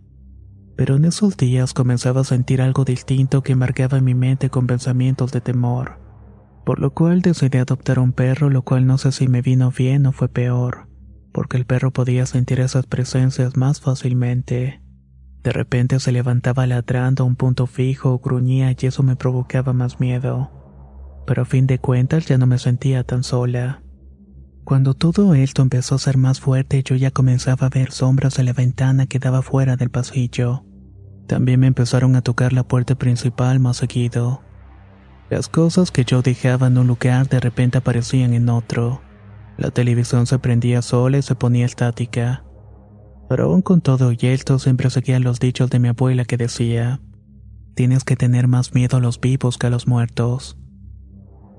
Pero 0.75 0.97
en 0.97 1.04
esos 1.04 1.37
días 1.37 1.75
comenzaba 1.75 2.23
a 2.23 2.25
sentir 2.25 2.62
algo 2.62 2.87
distinto 2.87 3.42
que 3.42 3.54
marcaba 3.54 4.00
mi 4.00 4.14
mente 4.14 4.49
con 4.49 4.66
pensamientos 4.66 5.30
de 5.30 5.42
temor. 5.42 5.99
Por 6.64 6.80
lo 6.80 6.94
cual 6.94 7.20
decidí 7.20 7.58
adoptar 7.58 7.99
un 7.99 8.14
perro, 8.14 8.49
lo 8.49 8.62
cual 8.62 8.87
no 8.87 8.97
sé 8.97 9.12
si 9.12 9.28
me 9.28 9.42
vino 9.42 9.70
bien 9.70 10.06
o 10.06 10.12
fue 10.12 10.30
peor, 10.30 10.88
porque 11.30 11.58
el 11.58 11.66
perro 11.66 11.90
podía 11.90 12.25
sentir 12.25 12.61
esas 12.61 12.87
presencias 12.87 13.54
más 13.54 13.82
fácilmente. 13.82 14.80
De 15.42 15.52
repente 15.52 16.00
se 16.00 16.11
levantaba 16.11 16.66
ladrando 16.66 17.25
a 17.25 17.26
un 17.26 17.37
punto 17.37 17.66
fijo 17.66 18.14
o 18.14 18.18
gruñía 18.18 18.70
y 18.70 18.87
eso 18.87 19.02
me 19.02 19.14
provocaba 19.14 19.75
más 19.75 20.00
miedo. 20.00 20.50
Pero 21.26 21.42
a 21.42 21.44
fin 21.44 21.66
de 21.66 21.78
cuentas 21.78 22.25
ya 22.25 22.38
no 22.38 22.47
me 22.47 22.56
sentía 22.56 23.04
tan 23.04 23.23
sola. 23.23 23.82
Cuando 24.69 24.93
todo 24.93 25.35
esto 25.35 25.63
empezó 25.63 25.95
a 25.95 25.99
ser 25.99 26.19
más 26.19 26.41
fuerte, 26.41 26.83
yo 26.83 26.95
ya 26.95 27.11
comenzaba 27.11 27.69
a 27.69 27.71
ver 27.71 27.91
sombras 27.91 28.39
en 28.39 28.45
la 28.45 28.53
ventana 28.53 29.07
que 29.07 29.19
daba 29.19 29.41
fuera 29.41 29.77
del 29.77 29.89
pasillo. 29.89 30.67
También 31.27 31.61
me 31.61 31.69
empezaron 31.69 32.15
a 32.17 32.21
tocar 32.21 32.53
la 32.53 32.69
puerta 32.69 32.95
principal 32.95 33.61
más 33.61 33.79
seguido. 33.79 34.43
Las 35.31 35.49
cosas 35.49 35.91
que 35.91 36.05
yo 36.05 36.21
dejaba 36.21 36.67
en 36.67 36.77
un 36.77 36.87
lugar 36.87 37.31
de 37.31 37.41
repente 37.41 37.79
aparecían 37.79 38.35
en 38.35 38.51
otro. 38.51 39.01
La 39.57 39.71
televisión 39.71 40.27
se 40.27 40.39
prendía 40.39 40.83
sola 40.83 41.17
y 41.17 41.23
se 41.23 41.35
ponía 41.35 41.65
estática. 41.65 42.45
Pero 43.27 43.45
aún 43.45 43.63
con 43.63 43.81
todo 43.81 44.13
y 44.13 44.19
esto 44.21 44.59
siempre 44.59 44.91
seguían 44.91 45.25
los 45.25 45.41
dichos 45.41 45.71
de 45.71 45.79
mi 45.79 45.89
abuela 45.89 46.27
que 46.27 46.37
decía, 46.37 47.01
tienes 47.75 48.05
que 48.05 48.17
tener 48.17 48.49
más 48.49 48.75
miedo 48.75 48.99
a 48.99 49.01
los 49.01 49.19
vivos 49.19 49.57
que 49.57 49.69
a 49.69 49.71
los 49.71 49.87
muertos. 49.87 50.59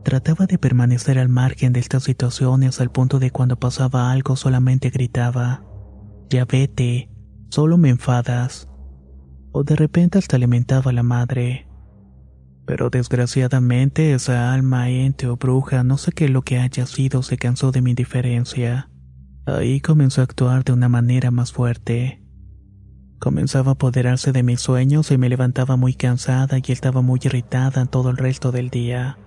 Trataba 0.04 0.46
de 0.46 0.58
permanecer 0.58 1.20
al 1.20 1.30
margen 1.30 1.74
de 1.74 1.80
estas 1.80 2.04
situaciones 2.04 2.80
al 2.80 2.90
punto 2.90 3.20
de 3.20 3.32
cuando 3.32 3.60
pasaba 3.60 4.12
algo 4.12 4.36
solamente 4.36 4.90
gritaba, 4.90 5.64
ya 6.30 6.46
vete, 6.46 7.10
solo 7.50 7.78
me 7.78 7.90
enfadas. 7.90 8.68
O 9.52 9.64
de 9.64 9.76
repente 9.76 10.18
hasta 10.18 10.38
alimentaba 10.38 10.92
a 10.92 10.94
la 10.94 11.04
madre. 11.04 11.68
Pero 12.66 12.90
desgraciadamente 12.90 14.14
esa 14.14 14.54
alma, 14.54 14.90
ente 14.90 15.28
o 15.28 15.38
bruja, 15.38 15.84
no 15.84 15.98
sé 15.98 16.12
qué 16.12 16.30
lo 16.30 16.44
que 16.44 16.60
haya 16.60 16.86
sido, 16.86 17.24
se 17.24 17.38
cansó 17.38 17.72
de 17.72 17.82
mi 17.82 17.92
indiferencia. 17.92 18.90
Ahí 19.48 19.82
comenzó 19.82 20.22
a 20.22 20.26
actuar 20.26 20.64
de 20.64 20.74
una 20.74 20.88
manera 20.88 21.32
más 21.32 21.52
fuerte. 21.52 22.24
Comenzaba 23.20 23.72
a 23.72 23.74
apoderarse 23.74 24.32
de 24.32 24.44
mis 24.44 24.62
sueños 24.62 25.12
y 25.12 25.18
me 25.18 25.30
levantaba 25.30 25.76
muy 25.76 25.94
cansada 25.94 26.60
y 26.64 26.72
estaba 26.72 27.02
muy 27.02 27.20
irritada 27.24 27.86
todo 27.88 28.12
el 28.12 28.18
resto 28.18 28.52
del 28.52 28.70
día. 28.70 29.18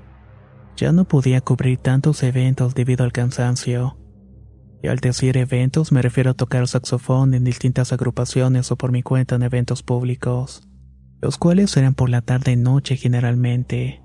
Ya 0.76 0.93
no 0.93 1.05
podía 1.05 1.41
cubrir 1.41 1.79
tantos 1.79 2.23
eventos 2.23 2.75
debido 2.75 3.05
al 3.05 3.12
cansancio. 3.12 3.99
Y 4.83 4.88
al 4.88 4.99
decir 4.99 5.37
eventos 5.37 5.93
me 5.93 6.02
refiero 6.02 6.31
a 6.31 6.35
tocar 6.35 6.67
saxofón 6.67 7.35
en 7.35 7.45
distintas 7.45 7.93
agrupaciones 7.93 8.73
o 8.73 8.76
por 8.76 8.91
mi 8.91 9.02
cuenta 9.02 9.37
en 9.37 9.43
eventos 9.43 9.83
públicos, 9.83 10.69
los 11.21 11.38
cuales 11.38 11.76
eran 11.76 11.95
por 11.95 12.09
la 12.09 12.21
tarde 12.21 12.52
y 12.52 12.57
noche 12.57 12.97
generalmente. 12.97 14.02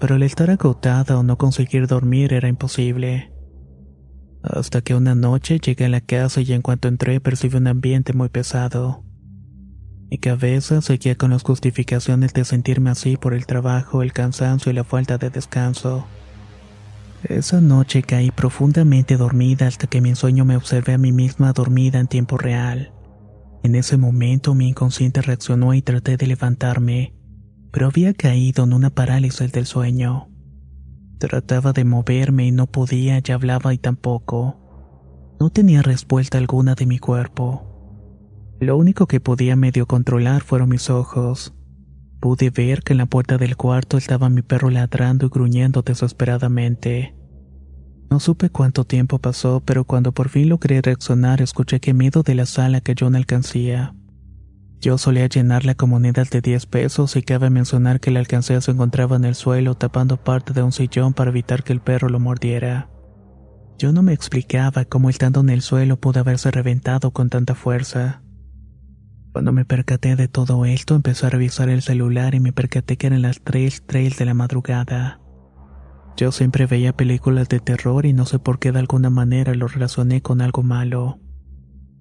Pero 0.00 0.16
el 0.16 0.22
estar 0.22 0.50
agotada 0.50 1.18
o 1.18 1.22
no 1.22 1.38
conseguir 1.38 1.86
dormir 1.86 2.32
era 2.32 2.48
imposible. 2.48 3.32
Hasta 4.42 4.80
que 4.80 4.94
una 4.94 5.14
noche 5.14 5.60
llegué 5.60 5.84
a 5.84 5.90
la 5.90 6.00
casa 6.00 6.40
y 6.40 6.52
en 6.54 6.62
cuanto 6.62 6.88
entré 6.88 7.20
percibí 7.20 7.58
un 7.58 7.66
ambiente 7.66 8.12
muy 8.12 8.30
pesado. 8.30 9.04
Mi 10.10 10.18
cabeza 10.18 10.82
seguía 10.82 11.14
con 11.14 11.30
las 11.30 11.44
justificaciones 11.44 12.34
de 12.34 12.44
sentirme 12.44 12.90
así 12.90 13.16
por 13.16 13.32
el 13.32 13.46
trabajo, 13.46 14.02
el 14.02 14.12
cansancio 14.12 14.72
y 14.72 14.74
la 14.74 14.82
falta 14.82 15.18
de 15.18 15.30
descanso. 15.30 16.04
Esa 17.22 17.60
noche 17.60 18.02
caí 18.02 18.32
profundamente 18.32 19.16
dormida 19.16 19.68
hasta 19.68 19.86
que 19.86 20.00
mi 20.00 20.16
sueño 20.16 20.44
me 20.44 20.56
observé 20.56 20.94
a 20.94 20.98
mí 20.98 21.12
misma 21.12 21.52
dormida 21.52 22.00
en 22.00 22.08
tiempo 22.08 22.38
real. 22.38 22.92
En 23.62 23.76
ese 23.76 23.98
momento 23.98 24.54
mi 24.54 24.70
inconsciente 24.70 25.22
reaccionó 25.22 25.74
y 25.74 25.82
traté 25.82 26.16
de 26.16 26.26
levantarme, 26.26 27.14
pero 27.70 27.86
había 27.86 28.12
caído 28.12 28.64
en 28.64 28.72
una 28.72 28.90
parálisis 28.90 29.52
del 29.52 29.66
sueño. 29.66 30.28
Trataba 31.18 31.72
de 31.72 31.84
moverme 31.84 32.46
y 32.46 32.50
no 32.50 32.66
podía, 32.66 33.20
ya 33.20 33.34
hablaba 33.34 33.74
y 33.74 33.78
tampoco. 33.78 34.56
No 35.38 35.50
tenía 35.50 35.82
respuesta 35.82 36.38
alguna 36.38 36.74
de 36.74 36.86
mi 36.86 36.98
cuerpo. 36.98 37.69
Lo 38.60 38.76
único 38.76 39.06
que 39.06 39.20
podía 39.20 39.56
medio 39.56 39.86
controlar 39.86 40.42
fueron 40.42 40.68
mis 40.68 40.90
ojos. 40.90 41.54
Pude 42.20 42.50
ver 42.50 42.82
que 42.82 42.92
en 42.92 42.98
la 42.98 43.06
puerta 43.06 43.38
del 43.38 43.56
cuarto 43.56 43.96
estaba 43.96 44.28
mi 44.28 44.42
perro 44.42 44.68
ladrando 44.68 45.24
y 45.24 45.28
gruñendo 45.30 45.80
desesperadamente. 45.80 47.16
No 48.10 48.20
supe 48.20 48.50
cuánto 48.50 48.84
tiempo 48.84 49.18
pasó, 49.18 49.62
pero 49.64 49.84
cuando 49.84 50.12
por 50.12 50.28
fin 50.28 50.50
logré 50.50 50.82
reaccionar 50.82 51.40
escuché 51.40 51.80
que 51.80 51.94
miedo 51.94 52.22
de 52.22 52.34
la 52.34 52.44
sala 52.44 52.82
que 52.82 52.94
yo 52.94 53.08
no 53.08 53.16
alcancía. 53.16 53.94
Yo 54.78 54.98
solía 54.98 55.26
llenarla 55.26 55.74
con 55.74 55.88
monedas 55.88 56.28
de 56.28 56.42
10 56.42 56.66
pesos 56.66 57.16
y 57.16 57.22
cabe 57.22 57.48
mencionar 57.48 57.98
que 57.98 58.10
la 58.10 58.20
alcancía 58.20 58.60
se 58.60 58.72
encontraba 58.72 59.16
en 59.16 59.24
el 59.24 59.36
suelo 59.36 59.74
tapando 59.74 60.18
parte 60.18 60.52
de 60.52 60.62
un 60.62 60.72
sillón 60.72 61.14
para 61.14 61.30
evitar 61.30 61.62
que 61.62 61.72
el 61.72 61.80
perro 61.80 62.10
lo 62.10 62.20
mordiera. 62.20 62.90
Yo 63.78 63.92
no 63.92 64.02
me 64.02 64.12
explicaba 64.12 64.84
cómo 64.84 65.08
estando 65.08 65.40
en 65.40 65.48
el 65.48 65.62
suelo 65.62 65.98
pudo 65.98 66.20
haberse 66.20 66.50
reventado 66.50 67.12
con 67.12 67.30
tanta 67.30 67.54
fuerza. 67.54 68.22
Cuando 69.40 69.52
me 69.52 69.64
percaté 69.64 70.16
de 70.16 70.28
todo 70.28 70.66
esto, 70.66 70.94
empecé 70.94 71.24
a 71.24 71.30
revisar 71.30 71.70
el 71.70 71.80
celular 71.80 72.34
y 72.34 72.40
me 72.40 72.52
percaté 72.52 72.98
que 72.98 73.06
eran 73.06 73.22
las 73.22 73.40
3, 73.40 73.84
3 73.86 74.18
de 74.18 74.24
la 74.26 74.34
madrugada. 74.34 75.18
Yo 76.14 76.30
siempre 76.30 76.66
veía 76.66 76.92
películas 76.92 77.48
de 77.48 77.58
terror 77.58 78.04
y 78.04 78.12
no 78.12 78.26
sé 78.26 78.38
por 78.38 78.58
qué 78.58 78.70
de 78.70 78.80
alguna 78.80 79.08
manera 79.08 79.54
lo 79.54 79.66
relacioné 79.66 80.20
con 80.20 80.42
algo 80.42 80.62
malo. 80.62 81.20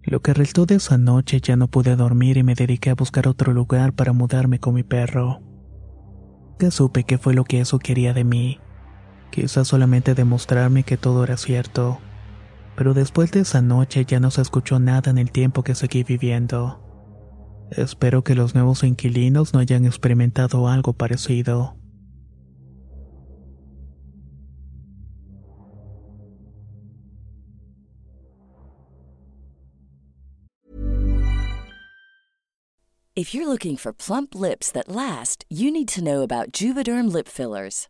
Lo 0.04 0.22
que 0.22 0.34
restó 0.34 0.66
de 0.66 0.76
esa 0.76 0.98
noche 0.98 1.40
ya 1.40 1.56
no 1.56 1.70
pude 1.70 1.96
dormir 1.96 2.36
y 2.36 2.44
me 2.44 2.56
dediqué 2.56 2.90
a 2.90 2.96
buscar 2.96 3.26
otro 3.26 3.54
lugar 3.54 3.94
para 3.94 4.12
mudarme 4.12 4.60
con 4.60 4.74
mi 4.74 4.84
perro. 4.84 5.40
Ya 6.60 6.72
supe 6.72 7.06
qué 7.06 7.18
fue 7.18 7.34
lo 7.34 7.46
que 7.46 7.62
eso 7.62 7.80
quería 7.80 8.14
de 8.14 8.26
mí. 8.26 8.60
Quizás 9.32 9.66
solamente 9.70 10.14
demostrarme 10.14 10.84
que 10.84 10.98
todo 10.98 11.24
era 11.24 11.38
cierto. 11.38 12.00
Pero 12.76 12.94
después 12.94 13.32
de 13.32 13.40
esa 13.40 13.62
noche 13.62 14.04
ya 14.04 14.20
no 14.20 14.30
se 14.30 14.42
escuchó 14.42 14.82
nada 14.82 15.10
en 15.10 15.18
el 15.18 15.32
tiempo 15.32 15.64
que 15.64 15.74
seguí 15.74 16.04
viviendo. 16.04 16.89
Espero 17.72 18.24
que 18.24 18.36
los 18.36 18.56
nuevos 18.56 18.84
inquilinos 18.84 19.54
no 19.54 19.60
hayan 19.60 19.86
experimentado 19.86 20.68
algo 20.68 20.94
parecido. 20.94 21.76
If 33.16 33.34
you're 33.34 33.50
looking 33.50 33.76
for 33.76 33.92
plump 33.92 34.34
lips 34.34 34.72
that 34.72 34.88
last, 34.88 35.44
you 35.50 35.72
need 35.72 35.90
to 35.90 36.02
know 36.02 36.22
about 36.22 36.54
Juvederm 36.54 37.12
lip 37.12 37.28
fillers. 37.28 37.90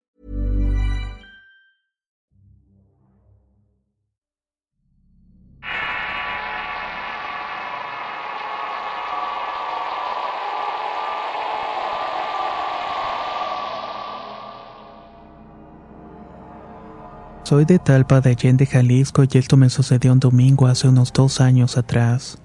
Soy 17.51 17.65
de 17.65 17.79
Talpa 17.79 18.21
de 18.21 18.29
Allende, 18.29 18.65
Jalisco, 18.65 19.25
y 19.25 19.37
esto 19.37 19.57
me 19.57 19.69
sucedió 19.69 20.13
un 20.13 20.21
domingo 20.21 20.67
hace 20.67 20.87
unos 20.87 21.11
dos 21.11 21.41
años 21.41 21.77
atrás. 21.77 22.41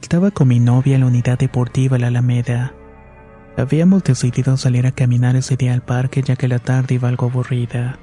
Estaba 0.00 0.30
con 0.30 0.48
mi 0.48 0.58
novia 0.58 0.94
en 0.94 1.02
la 1.02 1.08
unidad 1.08 1.38
deportiva 1.38 1.98
La 1.98 2.06
Alameda. 2.06 2.72
Habíamos 3.58 4.02
decidido 4.04 4.56
salir 4.56 4.86
a 4.86 4.92
caminar 4.92 5.36
ese 5.36 5.58
día 5.58 5.74
al 5.74 5.82
parque 5.82 6.22
ya 6.22 6.36
que 6.36 6.48
la 6.48 6.60
tarde 6.60 6.94
iba 6.94 7.10
algo 7.10 7.26
aburrida. 7.26 7.98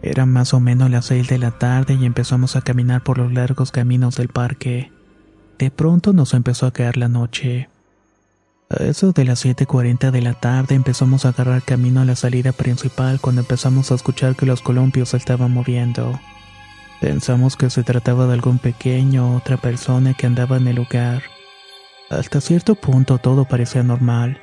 Eran 0.00 0.32
más 0.32 0.54
o 0.54 0.60
menos 0.60 0.92
las 0.92 1.06
seis 1.06 1.26
de 1.26 1.38
la 1.38 1.50
tarde 1.50 1.94
y 1.94 2.06
empezamos 2.06 2.54
a 2.54 2.62
caminar 2.62 3.02
por 3.02 3.18
los 3.18 3.32
largos 3.32 3.72
caminos 3.72 4.14
del 4.18 4.28
parque. 4.28 4.92
De 5.58 5.72
pronto 5.72 6.12
nos 6.12 6.34
empezó 6.34 6.66
a 6.66 6.72
caer 6.72 6.96
la 6.96 7.08
noche. 7.08 7.68
A 8.72 8.84
eso 8.84 9.12
de 9.12 9.24
las 9.24 9.44
7.40 9.44 10.10
de 10.10 10.22
la 10.22 10.32
tarde 10.32 10.74
empezamos 10.74 11.26
a 11.26 11.30
agarrar 11.30 11.62
camino 11.62 12.00
a 12.00 12.06
la 12.06 12.16
salida 12.16 12.52
principal 12.52 13.20
cuando 13.20 13.42
empezamos 13.42 13.92
a 13.92 13.96
escuchar 13.96 14.34
que 14.34 14.46
los 14.46 14.62
columpios 14.62 15.10
se 15.10 15.18
estaban 15.18 15.52
moviendo. 15.52 16.18
Pensamos 17.00 17.56
que 17.56 17.68
se 17.68 17.82
trataba 17.82 18.26
de 18.26 18.32
algún 18.32 18.58
pequeño 18.58 19.32
o 19.32 19.36
otra 19.36 19.58
persona 19.58 20.14
que 20.14 20.26
andaba 20.26 20.56
en 20.56 20.68
el 20.68 20.76
lugar. 20.76 21.22
Hasta 22.08 22.40
cierto 22.40 22.74
punto 22.74 23.18
todo 23.18 23.44
parecía 23.44 23.82
normal. 23.82 24.40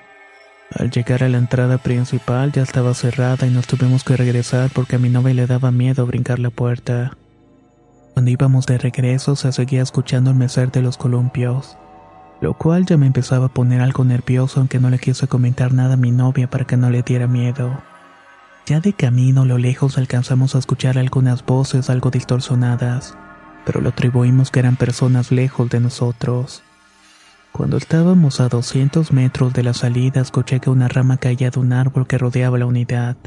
Al 0.76 0.92
llegar 0.92 1.24
a 1.24 1.30
la 1.30 1.40
entrada 1.40 1.80
principal 1.80 2.52
ya 2.52 2.62
estaba 2.62 2.94
cerrada 2.94 3.48
y 3.48 3.50
nos 3.50 3.66
tuvimos 3.66 4.04
que 4.04 4.16
regresar 4.16 4.70
porque 4.72 4.98
a 4.98 5.00
mi 5.00 5.10
novia 5.10 5.34
le 5.34 5.48
daba 5.48 5.72
miedo 5.72 6.06
brincar 6.06 6.38
la 6.38 6.52
puerta. 6.52 7.18
Cuando 8.14 8.30
íbamos 8.30 8.68
de 8.68 8.78
regreso 8.78 9.36
se 9.36 9.52
seguía 9.52 9.82
escuchando 9.82 10.30
el 10.30 10.38
mecer 10.38 10.72
de 10.72 10.84
los 10.84 10.98
columpios, 10.98 11.78
lo 12.42 12.54
cual 12.54 12.86
ya 12.86 12.98
me 12.98 13.06
empezaba 13.06 13.48
a 13.48 13.54
poner 13.54 13.82
algo 13.82 14.04
nervioso 14.04 14.60
aunque 14.60 14.80
no 14.80 14.90
le 14.90 15.00
quise 15.00 15.28
comentar 15.28 15.74
nada 15.74 15.96
a 15.96 15.98
mi 15.98 16.12
novia 16.12 16.50
para 16.50 16.66
que 16.66 16.78
no 16.78 16.90
le 16.90 17.02
diera 17.02 17.28
miedo. 17.28 17.82
Ya 18.66 18.80
de 18.80 18.94
camino 18.94 19.42
a 19.42 19.46
lo 19.46 19.58
lejos 19.58 19.98
alcanzamos 19.98 20.56
a 20.56 20.60
escuchar 20.60 20.98
algunas 20.98 21.46
voces 21.46 21.90
algo 21.90 22.12
distorsionadas, 22.12 23.18
pero 23.66 23.82
lo 23.82 23.90
atribuimos 23.90 24.52
que 24.52 24.60
eran 24.60 24.76
personas 24.76 25.32
lejos 25.32 25.70
de 25.70 25.80
nosotros. 25.80 26.64
Cuando 27.52 27.78
estábamos 27.78 28.40
a 28.40 28.48
200 28.48 29.12
metros 29.12 29.54
de 29.54 29.64
la 29.64 29.74
salida 29.74 30.22
escuché 30.22 30.60
que 30.60 30.70
una 30.70 30.88
rama 30.88 31.18
caía 31.18 31.50
de 31.50 31.60
un 31.60 31.74
árbol 31.74 32.08
que 32.08 32.18
rodeaba 32.18 32.58
la 32.58 32.68
unidad. 32.68 33.18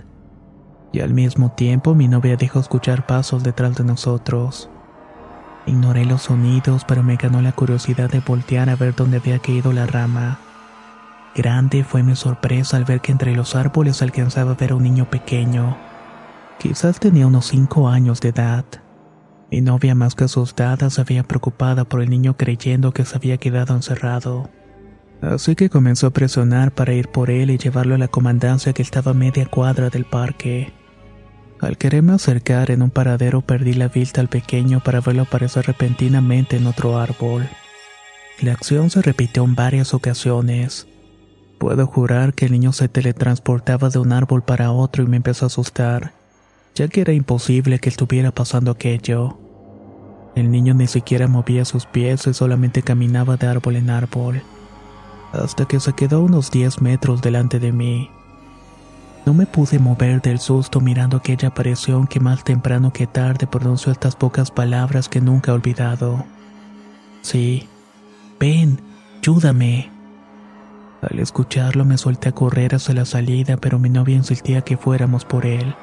Y 0.92 1.00
al 1.00 1.12
mismo 1.12 1.52
tiempo 1.52 1.94
mi 1.94 2.06
novia 2.06 2.36
dejó 2.36 2.60
escuchar 2.60 3.06
pasos 3.06 3.42
detrás 3.42 3.76
de 3.76 3.84
nosotros. 3.84 4.70
Ignoré 5.66 6.04
los 6.04 6.22
sonidos, 6.22 6.84
pero 6.86 7.02
me 7.02 7.16
ganó 7.16 7.40
la 7.40 7.52
curiosidad 7.52 8.10
de 8.10 8.20
voltear 8.20 8.68
a 8.68 8.76
ver 8.76 8.94
dónde 8.94 9.18
había 9.18 9.38
caído 9.38 9.72
la 9.72 9.86
rama. 9.86 10.38
Grande 11.34 11.84
fue 11.84 12.02
mi 12.02 12.16
sorpresa 12.16 12.76
al 12.76 12.84
ver 12.84 13.00
que 13.00 13.12
entre 13.12 13.34
los 13.34 13.54
árboles 13.54 14.02
alcanzaba 14.02 14.52
a 14.52 14.54
ver 14.54 14.72
a 14.72 14.74
un 14.74 14.82
niño 14.82 15.08
pequeño. 15.08 15.76
Quizás 16.58 17.00
tenía 17.00 17.26
unos 17.26 17.46
cinco 17.46 17.88
años 17.88 18.20
de 18.20 18.30
edad. 18.30 18.64
Mi 19.50 19.60
novia 19.60 19.94
más 19.94 20.14
que 20.14 20.24
asustada 20.24 20.90
se 20.90 21.00
había 21.00 21.22
preocupada 21.22 21.84
por 21.84 22.02
el 22.02 22.10
niño 22.10 22.36
creyendo 22.36 22.92
que 22.92 23.04
se 23.04 23.16
había 23.16 23.36
quedado 23.36 23.74
encerrado. 23.74 24.50
Así 25.22 25.54
que 25.54 25.70
comenzó 25.70 26.08
a 26.08 26.10
presionar 26.10 26.72
para 26.72 26.92
ir 26.92 27.08
por 27.08 27.30
él 27.30 27.50
y 27.50 27.58
llevarlo 27.58 27.94
a 27.94 27.98
la 27.98 28.08
comandancia 28.08 28.72
que 28.72 28.82
estaba 28.82 29.12
a 29.12 29.14
media 29.14 29.46
cuadra 29.46 29.88
del 29.88 30.04
parque. 30.04 30.72
Al 31.62 31.78
quererme 31.78 32.12
acercar 32.12 32.72
en 32.72 32.82
un 32.82 32.90
paradero 32.90 33.40
perdí 33.40 33.72
la 33.72 33.86
vista 33.86 34.20
al 34.20 34.28
pequeño 34.28 34.80
para 34.80 35.00
verlo 35.00 35.22
aparecer 35.22 35.64
repentinamente 35.64 36.56
en 36.56 36.66
otro 36.66 36.98
árbol. 36.98 37.48
La 38.40 38.52
acción 38.52 38.90
se 38.90 39.00
repitió 39.00 39.44
en 39.44 39.54
varias 39.54 39.94
ocasiones. 39.94 40.88
Puedo 41.58 41.86
jurar 41.86 42.34
que 42.34 42.46
el 42.46 42.52
niño 42.52 42.72
se 42.72 42.88
teletransportaba 42.88 43.90
de 43.90 44.00
un 44.00 44.12
árbol 44.12 44.42
para 44.42 44.72
otro 44.72 45.04
y 45.04 45.06
me 45.06 45.18
empezó 45.18 45.44
a 45.44 45.46
asustar, 45.46 46.12
ya 46.74 46.88
que 46.88 47.02
era 47.02 47.12
imposible 47.12 47.78
que 47.78 47.90
estuviera 47.90 48.32
pasando 48.32 48.72
aquello. 48.72 49.38
El 50.34 50.50
niño 50.50 50.74
ni 50.74 50.88
siquiera 50.88 51.28
movía 51.28 51.64
sus 51.64 51.86
pies 51.86 52.26
y 52.26 52.34
solamente 52.34 52.82
caminaba 52.82 53.36
de 53.36 53.46
árbol 53.46 53.76
en 53.76 53.90
árbol, 53.90 54.42
hasta 55.32 55.66
que 55.66 55.78
se 55.78 55.92
quedó 55.92 56.22
unos 56.22 56.50
10 56.50 56.82
metros 56.82 57.22
delante 57.22 57.60
de 57.60 57.70
mí. 57.70 58.10
No 59.24 59.34
me 59.34 59.46
pude 59.46 59.78
mover 59.78 60.20
del 60.20 60.40
susto 60.40 60.80
mirando 60.80 61.16
aquella 61.16 61.48
aparición 61.48 62.08
que 62.08 62.18
más 62.18 62.42
temprano 62.42 62.92
que 62.92 63.06
tarde 63.06 63.46
pronunció 63.46 63.92
estas 63.92 64.16
pocas 64.16 64.50
palabras 64.50 65.08
que 65.08 65.20
nunca 65.20 65.52
he 65.52 65.54
olvidado. 65.54 66.24
Sí, 67.20 67.68
ven, 68.40 68.80
ayúdame. 69.18 69.90
Al 71.02 71.20
escucharlo 71.20 71.84
me 71.84 71.98
solté 71.98 72.30
a 72.30 72.32
correr 72.32 72.74
hacia 72.74 72.94
la 72.94 73.04
salida, 73.04 73.56
pero 73.56 73.78
mi 73.78 73.90
novia 73.90 74.16
insistía 74.16 74.62
que 74.62 74.76
fuéramos 74.76 75.24
por 75.24 75.46
él. 75.46 75.74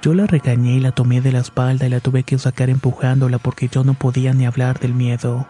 Yo 0.00 0.14
la 0.14 0.26
regañé 0.26 0.76
y 0.76 0.80
la 0.80 0.92
tomé 0.92 1.20
de 1.20 1.32
la 1.32 1.40
espalda 1.40 1.86
y 1.86 1.90
la 1.90 2.00
tuve 2.00 2.24
que 2.24 2.38
sacar 2.38 2.70
empujándola 2.70 3.38
porque 3.38 3.68
yo 3.68 3.84
no 3.84 3.94
podía 3.94 4.32
ni 4.32 4.46
hablar 4.46 4.78
del 4.78 4.94
miedo. 4.94 5.46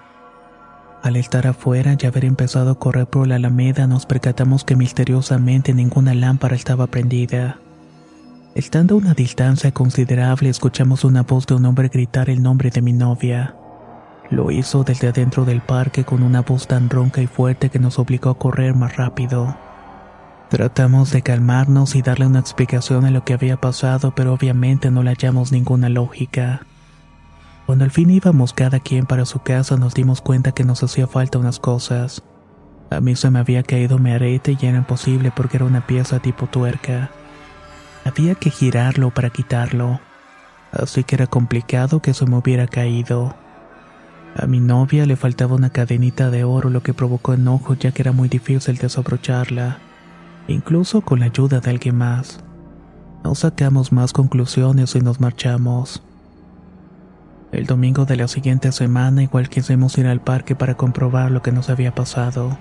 Al 1.04 1.16
estar 1.16 1.46
afuera 1.46 1.98
y 2.00 2.06
haber 2.06 2.24
empezado 2.24 2.70
a 2.70 2.78
correr 2.78 3.06
por 3.06 3.28
la 3.28 3.34
alameda 3.34 3.86
nos 3.86 4.06
percatamos 4.06 4.64
que 4.64 4.74
misteriosamente 4.74 5.74
ninguna 5.74 6.14
lámpara 6.14 6.56
estaba 6.56 6.86
prendida. 6.86 7.58
Estando 8.54 8.94
a 8.94 8.98
una 8.98 9.12
distancia 9.12 9.70
considerable 9.70 10.48
escuchamos 10.48 11.04
una 11.04 11.22
voz 11.22 11.46
de 11.46 11.56
un 11.56 11.66
hombre 11.66 11.88
gritar 11.88 12.30
el 12.30 12.42
nombre 12.42 12.70
de 12.70 12.80
mi 12.80 12.94
novia. 12.94 13.54
Lo 14.30 14.50
hizo 14.50 14.82
desde 14.82 15.08
adentro 15.08 15.44
del 15.44 15.60
parque 15.60 16.04
con 16.04 16.22
una 16.22 16.40
voz 16.40 16.66
tan 16.66 16.88
ronca 16.88 17.20
y 17.20 17.26
fuerte 17.26 17.68
que 17.68 17.78
nos 17.78 17.98
obligó 17.98 18.30
a 18.30 18.38
correr 18.38 18.74
más 18.74 18.96
rápido. 18.96 19.58
Tratamos 20.48 21.12
de 21.12 21.20
calmarnos 21.20 21.96
y 21.96 22.00
darle 22.00 22.26
una 22.26 22.40
explicación 22.40 23.04
a 23.04 23.10
lo 23.10 23.24
que 23.24 23.34
había 23.34 23.58
pasado, 23.58 24.14
pero 24.14 24.32
obviamente 24.32 24.90
no 24.90 25.02
le 25.02 25.10
hallamos 25.10 25.52
ninguna 25.52 25.90
lógica. 25.90 26.62
Cuando 27.66 27.84
al 27.84 27.90
fin 27.90 28.10
íbamos 28.10 28.52
cada 28.52 28.78
quien 28.78 29.06
para 29.06 29.24
su 29.24 29.38
casa 29.40 29.76
nos 29.76 29.94
dimos 29.94 30.20
cuenta 30.20 30.52
que 30.52 30.64
nos 30.64 30.82
hacía 30.82 31.06
falta 31.06 31.38
unas 31.38 31.58
cosas. 31.58 32.22
A 32.90 33.00
mí 33.00 33.16
se 33.16 33.30
me 33.30 33.38
había 33.38 33.62
caído 33.62 33.98
mi 33.98 34.12
arete 34.12 34.56
y 34.60 34.66
era 34.66 34.78
imposible 34.78 35.32
porque 35.34 35.56
era 35.56 35.66
una 35.66 35.86
pieza 35.86 36.20
tipo 36.20 36.46
tuerca. 36.46 37.10
Había 38.04 38.34
que 38.34 38.50
girarlo 38.50 39.10
para 39.10 39.30
quitarlo, 39.30 39.98
así 40.72 41.04
que 41.04 41.14
era 41.14 41.26
complicado 41.26 42.02
que 42.02 42.12
se 42.12 42.26
me 42.26 42.36
hubiera 42.36 42.66
caído. 42.66 43.34
A 44.36 44.46
mi 44.46 44.60
novia 44.60 45.06
le 45.06 45.16
faltaba 45.16 45.54
una 45.54 45.70
cadenita 45.70 46.28
de 46.28 46.44
oro, 46.44 46.68
lo 46.68 46.82
que 46.82 46.92
provocó 46.92 47.32
enojo 47.32 47.74
ya 47.74 47.92
que 47.92 48.02
era 48.02 48.12
muy 48.12 48.28
difícil 48.28 48.76
desabrocharla, 48.76 49.78
incluso 50.48 51.00
con 51.00 51.20
la 51.20 51.26
ayuda 51.26 51.60
de 51.60 51.70
alguien 51.70 51.96
más. 51.96 52.40
No 53.22 53.34
sacamos 53.34 53.90
más 53.90 54.12
conclusiones 54.12 54.94
y 54.96 55.00
nos 55.00 55.18
marchamos. 55.18 56.02
El 57.54 57.66
domingo 57.66 58.04
de 58.04 58.16
la 58.16 58.26
siguiente 58.26 58.72
semana 58.72 59.22
igual 59.22 59.48
quisimos 59.48 59.96
ir 59.96 60.08
al 60.08 60.20
parque 60.20 60.56
para 60.56 60.74
comprobar 60.74 61.30
lo 61.30 61.40
que 61.40 61.52
nos 61.52 61.70
había 61.70 61.94
pasado. 61.94 62.58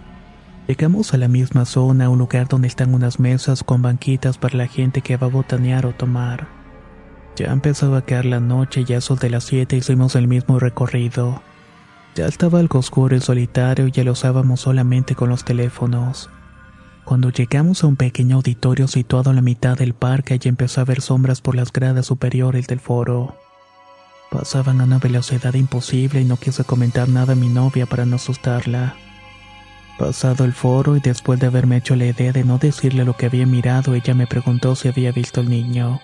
Llegamos 0.68 1.16
a 1.16 1.18
la 1.18 1.28
misma 1.28 1.66
zona, 1.66 2.10
un 2.10 2.20
lugar 2.20 2.48
donde 2.48 2.68
están 2.68 2.94
unas 2.94 3.20
mesas 3.20 3.64
con 3.64 3.82
banquitas 3.82 4.38
para 4.38 4.56
la 4.56 4.68
gente 4.68 5.02
que 5.02 5.18
va 5.18 5.26
a 5.26 5.32
botanear 5.32 5.88
o 5.88 5.94
tomar. 5.94 6.48
Ya 7.36 7.52
empezaba 7.52 7.98
a 7.98 8.02
caer 8.06 8.26
la 8.26 8.40
noche 8.40 8.86
y 8.88 8.94
a 8.94 9.00
de 9.00 9.30
las 9.32 9.46
7 9.46 9.78
hicimos 9.78 10.16
el 10.16 10.28
mismo 10.28 10.60
recorrido. 10.60 11.42
Ya 12.14 12.28
estaba 12.28 12.60
algo 12.60 12.78
oscuro 12.78 13.16
y 13.16 13.20
solitario 13.20 13.88
y 13.88 13.92
ya 13.92 14.04
lo 14.04 14.12
usábamos 14.12 14.62
solamente 14.62 15.16
con 15.16 15.28
los 15.28 15.44
teléfonos. 15.44 16.30
Cuando 17.04 17.32
llegamos 17.32 17.84
a 17.84 17.88
un 17.88 17.96
pequeño 17.96 18.36
auditorio 18.36 18.88
situado 18.88 19.32
en 19.32 19.38
la 19.38 19.42
mitad 19.42 19.76
del 19.76 19.96
parque, 19.96 20.40
y 20.40 20.48
empezó 20.48 20.82
a 20.82 20.86
ver 20.86 21.02
sombras 21.02 21.42
por 21.42 21.56
las 21.56 21.74
gradas 21.74 22.06
superiores 22.06 22.68
del 22.68 22.80
foro. 22.80 23.36
Pasaban 24.34 24.82
a 24.82 24.86
una 24.86 24.98
velocidad 24.98 25.54
imposible 25.54 26.20
y 26.20 26.26
no 26.26 26.38
quise 26.38 26.64
comentar 26.64 27.08
nada 27.08 27.34
a 27.34 27.36
mi 27.36 27.50
novia 27.50 27.86
para 27.86 28.04
no 28.08 28.16
asustarla. 28.16 28.96
Pasado 30.00 30.44
el 30.44 30.54
foro 30.54 30.98
y 30.98 31.00
después 31.00 31.40
de 31.40 31.46
haberme 31.46 31.78
hecho 31.78 31.96
la 31.96 32.08
idea 32.08 32.32
de 32.32 32.44
no 32.44 32.58
decirle 32.58 33.06
lo 33.06 33.16
que 33.16 33.28
había 33.28 33.46
mirado, 33.46 33.94
ella 33.94 34.16
me 34.16 34.26
preguntó 34.26 34.76
si 34.76 34.88
había 34.88 35.12
visto 35.12 35.42
al 35.42 35.52
niño. 35.52 36.02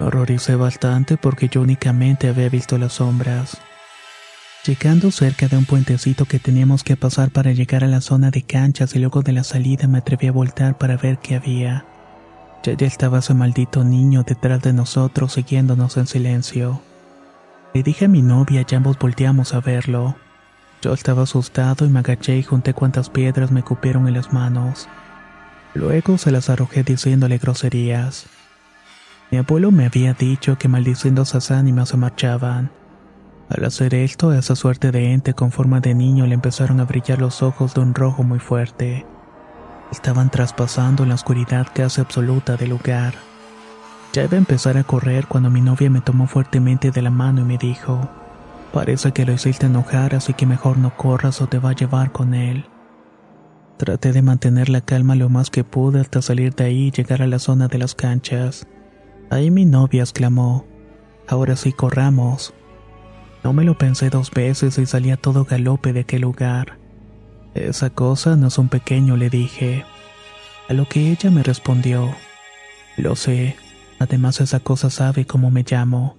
Me 0.00 0.06
horroricé 0.06 0.56
bastante 0.56 1.18
porque 1.18 1.50
yo 1.50 1.60
únicamente 1.60 2.30
había 2.30 2.48
visto 2.48 2.78
las 2.78 2.94
sombras. 2.94 3.58
Llegando 4.64 5.10
cerca 5.10 5.46
de 5.46 5.58
un 5.58 5.66
puentecito 5.66 6.24
que 6.24 6.38
teníamos 6.38 6.84
que 6.84 6.96
pasar 6.96 7.30
para 7.30 7.52
llegar 7.52 7.84
a 7.84 7.86
la 7.86 8.00
zona 8.00 8.30
de 8.30 8.44
canchas 8.44 8.96
y 8.96 8.98
luego 8.98 9.20
de 9.20 9.32
la 9.32 9.44
salida 9.44 9.86
me 9.88 9.98
atreví 9.98 10.28
a 10.28 10.32
voltar 10.32 10.78
para 10.78 10.96
ver 10.96 11.18
qué 11.18 11.34
había. 11.34 11.84
Ya 12.62 12.72
ya 12.72 12.86
estaba 12.86 13.18
ese 13.18 13.34
maldito 13.34 13.84
niño 13.84 14.22
detrás 14.22 14.62
de 14.62 14.72
nosotros 14.72 15.34
siguiéndonos 15.34 15.98
en 15.98 16.06
silencio. 16.06 16.80
Le 17.76 17.82
dije 17.82 18.06
a 18.06 18.08
mi 18.08 18.22
novia 18.22 18.64
y 18.66 18.74
ambos 18.74 18.98
volteamos 18.98 19.52
a 19.52 19.60
verlo. 19.60 20.16
Yo 20.80 20.94
estaba 20.94 21.24
asustado 21.24 21.84
y 21.84 21.90
me 21.90 21.98
agaché 21.98 22.38
y 22.38 22.42
junté 22.42 22.72
cuantas 22.72 23.10
piedras 23.10 23.50
me 23.50 23.62
cupieron 23.62 24.08
en 24.08 24.14
las 24.14 24.32
manos. 24.32 24.88
Luego 25.74 26.16
se 26.16 26.30
las 26.30 26.48
arrojé 26.48 26.84
diciéndole 26.84 27.36
groserías. 27.36 28.28
Mi 29.30 29.36
abuelo 29.36 29.72
me 29.72 29.84
había 29.84 30.14
dicho 30.14 30.56
que 30.56 30.68
maldiciendo 30.68 31.20
esas 31.20 31.50
ánimas 31.50 31.90
se 31.90 31.98
marchaban. 31.98 32.70
Al 33.50 33.62
hacer 33.66 33.94
esto, 33.94 34.30
a 34.30 34.38
esa 34.38 34.56
suerte 34.56 34.90
de 34.90 35.12
ente 35.12 35.34
con 35.34 35.52
forma 35.52 35.80
de 35.80 35.94
niño 35.94 36.26
le 36.26 36.32
empezaron 36.32 36.80
a 36.80 36.86
brillar 36.86 37.20
los 37.20 37.42
ojos 37.42 37.74
de 37.74 37.82
un 37.82 37.94
rojo 37.94 38.22
muy 38.22 38.38
fuerte. 38.38 39.04
Estaban 39.92 40.30
traspasando 40.30 41.04
la 41.04 41.16
oscuridad 41.16 41.66
casi 41.74 42.00
absoluta 42.00 42.56
del 42.56 42.70
lugar. 42.70 43.35
Ya 44.16 44.24
iba 44.24 44.32
a 44.32 44.38
empezar 44.38 44.78
a 44.78 44.82
correr 44.82 45.26
cuando 45.26 45.50
mi 45.50 45.60
novia 45.60 45.90
me 45.90 46.00
tomó 46.00 46.26
fuertemente 46.26 46.90
de 46.90 47.02
la 47.02 47.10
mano 47.10 47.42
y 47.42 47.44
me 47.44 47.58
dijo, 47.58 48.08
Parece 48.72 49.12
que 49.12 49.26
lo 49.26 49.34
hiciste 49.34 49.66
enojar, 49.66 50.14
así 50.14 50.32
que 50.32 50.46
mejor 50.46 50.78
no 50.78 50.96
corras 50.96 51.42
o 51.42 51.48
te 51.48 51.58
va 51.58 51.68
a 51.68 51.74
llevar 51.74 52.12
con 52.12 52.32
él. 52.32 52.64
Traté 53.76 54.14
de 54.14 54.22
mantener 54.22 54.70
la 54.70 54.80
calma 54.80 55.16
lo 55.16 55.28
más 55.28 55.50
que 55.50 55.64
pude 55.64 56.00
hasta 56.00 56.22
salir 56.22 56.54
de 56.54 56.64
ahí 56.64 56.86
y 56.86 56.90
llegar 56.92 57.20
a 57.20 57.26
la 57.26 57.38
zona 57.38 57.68
de 57.68 57.76
las 57.76 57.94
canchas. 57.94 58.66
Ahí 59.28 59.50
mi 59.50 59.66
novia 59.66 60.02
exclamó, 60.02 60.64
Ahora 61.28 61.54
sí 61.54 61.74
corramos. 61.74 62.54
No 63.44 63.52
me 63.52 63.64
lo 63.64 63.76
pensé 63.76 64.08
dos 64.08 64.30
veces 64.30 64.78
y 64.78 64.86
salí 64.86 65.10
a 65.10 65.18
todo 65.18 65.44
galope 65.44 65.92
de 65.92 66.00
aquel 66.00 66.22
lugar. 66.22 66.78
Esa 67.52 67.90
cosa 67.90 68.34
no 68.34 68.46
es 68.46 68.56
un 68.56 68.70
pequeño, 68.70 69.18
le 69.18 69.28
dije. 69.28 69.84
A 70.70 70.72
lo 70.72 70.88
que 70.88 71.10
ella 71.10 71.30
me 71.30 71.42
respondió, 71.42 72.14
Lo 72.96 73.14
sé, 73.14 73.56
además 73.98 74.40
esa 74.40 74.60
cosa 74.60 74.90
sabe 74.90 75.26
cómo 75.26 75.50
me 75.50 75.64
llamo. 75.68 76.16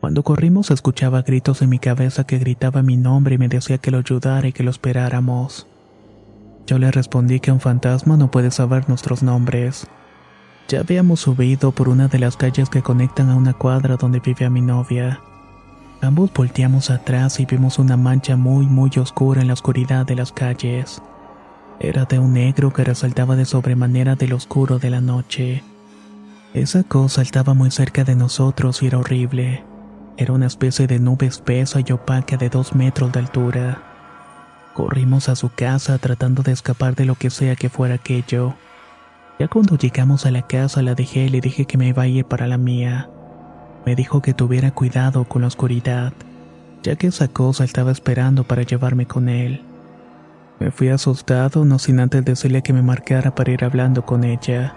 Cuando 0.00 0.22
corrimos 0.22 0.70
escuchaba 0.70 1.22
gritos 1.22 1.62
en 1.62 1.70
mi 1.70 1.78
cabeza 1.78 2.24
que 2.24 2.38
gritaba 2.38 2.82
mi 2.82 2.96
nombre 2.96 3.34
y 3.34 3.38
me 3.38 3.48
decía 3.48 3.78
que 3.78 3.90
lo 3.90 3.98
ayudara 3.98 4.46
y 4.46 4.52
que 4.52 4.62
lo 4.62 4.70
esperáramos. 4.70 5.66
Yo 6.66 6.78
le 6.78 6.90
respondí 6.90 7.40
que 7.40 7.52
un 7.52 7.60
fantasma 7.60 8.16
no 8.16 8.30
puede 8.30 8.50
saber 8.50 8.88
nuestros 8.88 9.22
nombres. 9.22 9.86
Ya 10.68 10.80
habíamos 10.80 11.20
subido 11.20 11.72
por 11.72 11.88
una 11.88 12.08
de 12.08 12.18
las 12.18 12.36
calles 12.36 12.68
que 12.68 12.82
conectan 12.82 13.30
a 13.30 13.36
una 13.36 13.52
cuadra 13.52 13.96
donde 13.96 14.20
vivía 14.20 14.50
mi 14.50 14.60
novia. 14.60 15.20
Ambos 16.02 16.32
volteamos 16.32 16.90
atrás 16.90 17.40
y 17.40 17.46
vimos 17.46 17.78
una 17.78 17.96
mancha 17.96 18.36
muy 18.36 18.66
muy 18.66 18.90
oscura 18.96 19.40
en 19.40 19.46
la 19.46 19.54
oscuridad 19.54 20.04
de 20.04 20.16
las 20.16 20.32
calles. 20.32 21.00
Era 21.78 22.04
de 22.04 22.18
un 22.18 22.34
negro 22.34 22.72
que 22.72 22.84
resaltaba 22.84 23.36
de 23.36 23.44
sobremanera 23.44 24.16
del 24.16 24.32
oscuro 24.32 24.78
de 24.78 24.90
la 24.90 25.00
noche. 25.00 25.62
Esa 26.56 26.84
cosa 26.84 27.20
estaba 27.20 27.52
muy 27.52 27.70
cerca 27.70 28.02
de 28.02 28.16
nosotros 28.16 28.82
y 28.82 28.86
era 28.86 28.96
horrible. 28.96 29.62
Era 30.16 30.32
una 30.32 30.46
especie 30.46 30.86
de 30.86 30.98
nube 30.98 31.26
espesa 31.26 31.80
y 31.86 31.92
opaca 31.92 32.38
de 32.38 32.48
dos 32.48 32.74
metros 32.74 33.12
de 33.12 33.18
altura. 33.18 33.82
Corrimos 34.72 35.28
a 35.28 35.36
su 35.36 35.50
casa 35.50 35.98
tratando 35.98 36.42
de 36.42 36.52
escapar 36.52 36.94
de 36.94 37.04
lo 37.04 37.14
que 37.14 37.28
sea 37.28 37.56
que 37.56 37.68
fuera 37.68 37.96
aquello. 37.96 38.54
Ya 39.38 39.48
cuando 39.48 39.76
llegamos 39.76 40.24
a 40.24 40.30
la 40.30 40.46
casa 40.46 40.80
la 40.80 40.94
dejé 40.94 41.26
y 41.26 41.28
le 41.28 41.42
dije 41.42 41.66
que 41.66 41.76
me 41.76 41.88
iba 41.88 42.04
a 42.04 42.08
ir 42.08 42.24
para 42.24 42.46
la 42.46 42.56
mía. 42.56 43.10
Me 43.84 43.94
dijo 43.94 44.22
que 44.22 44.32
tuviera 44.32 44.70
cuidado 44.70 45.24
con 45.24 45.42
la 45.42 45.48
oscuridad, 45.48 46.14
ya 46.82 46.96
que 46.96 47.08
esa 47.08 47.28
cosa 47.28 47.64
estaba 47.64 47.92
esperando 47.92 48.44
para 48.44 48.62
llevarme 48.62 49.04
con 49.04 49.28
él. 49.28 49.62
Me 50.58 50.70
fui 50.70 50.88
asustado, 50.88 51.66
no 51.66 51.78
sin 51.78 52.00
antes 52.00 52.24
decirle 52.24 52.62
que 52.62 52.72
me 52.72 52.80
marcara 52.80 53.34
para 53.34 53.52
ir 53.52 53.62
hablando 53.62 54.06
con 54.06 54.24
ella. 54.24 54.74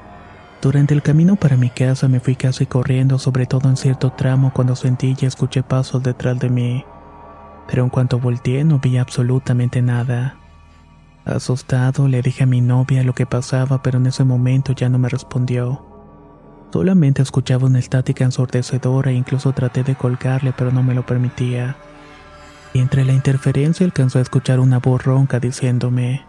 Durante 0.61 0.93
el 0.93 1.01
camino 1.01 1.37
para 1.37 1.55
mi 1.55 1.69
casa 1.69 2.09
me 2.09 2.19
fui 2.19 2.35
casi 2.35 2.65
corriendo, 2.65 3.17
sobre 3.17 3.45
todo 3.45 3.69
en 3.69 3.77
cierto 3.77 4.11
tramo 4.11 4.51
cuando 4.53 4.75
sentí 4.75 5.15
y 5.19 5.25
escuché 5.25 5.63
pasos 5.63 6.03
detrás 6.03 6.37
de 6.37 6.49
mí. 6.49 6.83
Pero 7.67 7.83
en 7.83 7.89
cuanto 7.89 8.19
volteé 8.19 8.65
no 8.65 8.79
vi 8.79 8.97
absolutamente 8.97 9.81
nada. 9.81 10.35
Asustado 11.23 12.09
le 12.09 12.21
dije 12.21 12.43
a 12.43 12.47
mi 12.47 12.59
novia 12.59 13.03
lo 13.03 13.13
que 13.13 13.25
pasaba, 13.25 13.81
pero 13.81 13.99
en 13.99 14.07
ese 14.07 14.25
momento 14.25 14.73
ya 14.73 14.89
no 14.89 14.99
me 14.99 15.07
respondió. 15.07 15.85
Solamente 16.73 17.21
escuchaba 17.21 17.67
una 17.67 17.79
estática 17.79 18.25
ensordecedora 18.25 19.11
e 19.11 19.15
incluso 19.15 19.53
traté 19.53 19.83
de 19.83 19.95
colgarle, 19.95 20.53
pero 20.55 20.71
no 20.71 20.83
me 20.83 20.93
lo 20.93 21.05
permitía. 21.05 21.77
Y 22.73 22.79
entre 22.79 23.05
la 23.05 23.13
interferencia 23.13 23.85
alcanzó 23.85 24.19
a 24.19 24.23
escuchar 24.23 24.59
una 24.59 24.79
voz 24.79 25.03
ronca 25.03 25.39
diciéndome, 25.39 26.25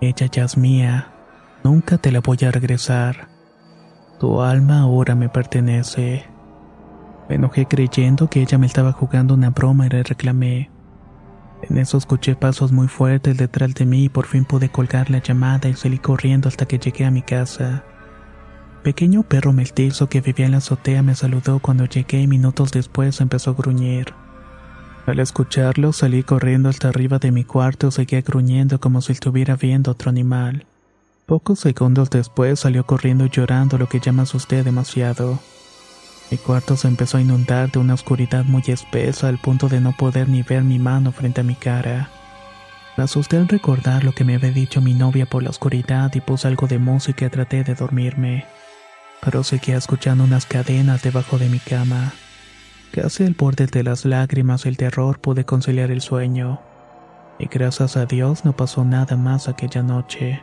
Ella 0.00 0.26
ya 0.26 0.44
es 0.44 0.56
mía, 0.56 1.12
nunca 1.62 1.96
te 1.96 2.10
la 2.10 2.20
voy 2.20 2.38
a 2.42 2.50
regresar. 2.50 3.35
Tu 4.18 4.40
alma 4.42 4.80
ahora 4.80 5.14
me 5.14 5.28
pertenece. 5.28 6.24
Me 7.28 7.36
enojé 7.36 7.66
creyendo 7.66 8.28
que 8.28 8.42
ella 8.42 8.58
me 8.58 8.66
estaba 8.66 8.92
jugando 8.92 9.34
una 9.34 9.50
broma 9.50 9.86
y 9.86 9.90
le 9.90 10.02
reclamé. 10.02 10.70
En 11.62 11.78
eso 11.78 11.98
escuché 11.98 12.36
pasos 12.36 12.72
muy 12.72 12.88
fuertes 12.88 13.36
detrás 13.36 13.74
de 13.74 13.86
mí 13.86 14.04
y 14.04 14.08
por 14.08 14.26
fin 14.26 14.44
pude 14.44 14.68
colgar 14.68 15.10
la 15.10 15.18
llamada 15.18 15.68
y 15.68 15.74
salí 15.74 15.98
corriendo 15.98 16.48
hasta 16.48 16.66
que 16.66 16.78
llegué 16.78 17.04
a 17.04 17.10
mi 17.10 17.22
casa 17.22 17.82
pequeño 18.86 19.24
perro 19.24 19.52
mestizo 19.52 20.08
que 20.08 20.20
vivía 20.20 20.46
en 20.46 20.52
la 20.52 20.58
azotea 20.58 21.02
me 21.02 21.16
saludó 21.16 21.58
cuando 21.58 21.86
llegué 21.86 22.20
y 22.20 22.28
minutos 22.28 22.70
después 22.70 23.20
empezó 23.20 23.50
a 23.50 23.54
gruñir. 23.54 24.14
Al 25.06 25.18
escucharlo 25.18 25.92
salí 25.92 26.22
corriendo 26.22 26.68
hasta 26.68 26.90
arriba 26.90 27.18
de 27.18 27.32
mi 27.32 27.42
cuarto 27.42 27.88
y 27.88 27.90
seguía 27.90 28.20
gruñendo 28.20 28.78
como 28.78 29.02
si 29.02 29.10
estuviera 29.10 29.56
viendo 29.56 29.90
otro 29.90 30.08
animal. 30.08 30.66
Pocos 31.26 31.60
segundos 31.60 32.08
después 32.10 32.60
salió 32.60 32.86
corriendo 32.86 33.26
llorando 33.26 33.78
lo 33.78 33.88
que 33.88 34.00
ya 34.00 34.12
me 34.12 34.22
asusté 34.22 34.62
demasiado. 34.62 35.38
Mi 36.30 36.38
cuarto 36.38 36.76
se 36.76 36.88
empezó 36.88 37.18
a 37.18 37.20
inundar 37.20 37.70
de 37.70 37.78
una 37.78 37.94
oscuridad 37.94 38.44
muy 38.44 38.62
espesa 38.68 39.28
al 39.28 39.38
punto 39.38 39.68
de 39.68 39.80
no 39.80 39.92
poder 39.92 40.28
ni 40.28 40.42
ver 40.42 40.62
mi 40.62 40.78
mano 40.78 41.12
frente 41.12 41.40
a 41.40 41.44
mi 41.44 41.54
cara. 41.54 42.10
Me 42.96 43.04
asusté 43.04 43.36
al 43.36 43.48
recordar 43.48 44.04
lo 44.04 44.12
que 44.12 44.24
me 44.24 44.36
había 44.36 44.50
dicho 44.50 44.80
mi 44.80 44.94
novia 44.94 45.26
por 45.26 45.42
la 45.42 45.50
oscuridad 45.50 46.14
y 46.14 46.20
puse 46.20 46.48
algo 46.48 46.66
de 46.66 46.78
música 46.78 47.26
y 47.26 47.30
traté 47.30 47.64
de 47.64 47.74
dormirme 47.74 48.46
pero 49.26 49.42
seguía 49.42 49.76
escuchando 49.76 50.24
unas 50.24 50.46
cadenas 50.46 51.02
debajo 51.02 51.38
de 51.38 51.48
mi 51.48 51.58
cama. 51.58 52.12
Casi 52.92 53.24
al 53.24 53.34
borde 53.34 53.66
de 53.66 53.82
las 53.82 54.04
lágrimas 54.04 54.64
y 54.64 54.68
el 54.68 54.76
terror 54.76 55.18
pude 55.18 55.44
conciliar 55.44 55.90
el 55.90 56.00
sueño, 56.00 56.60
y 57.38 57.46
gracias 57.46 57.96
a 57.96 58.06
Dios 58.06 58.44
no 58.44 58.54
pasó 58.54 58.84
nada 58.84 59.16
más 59.16 59.48
aquella 59.48 59.82
noche. 59.82 60.40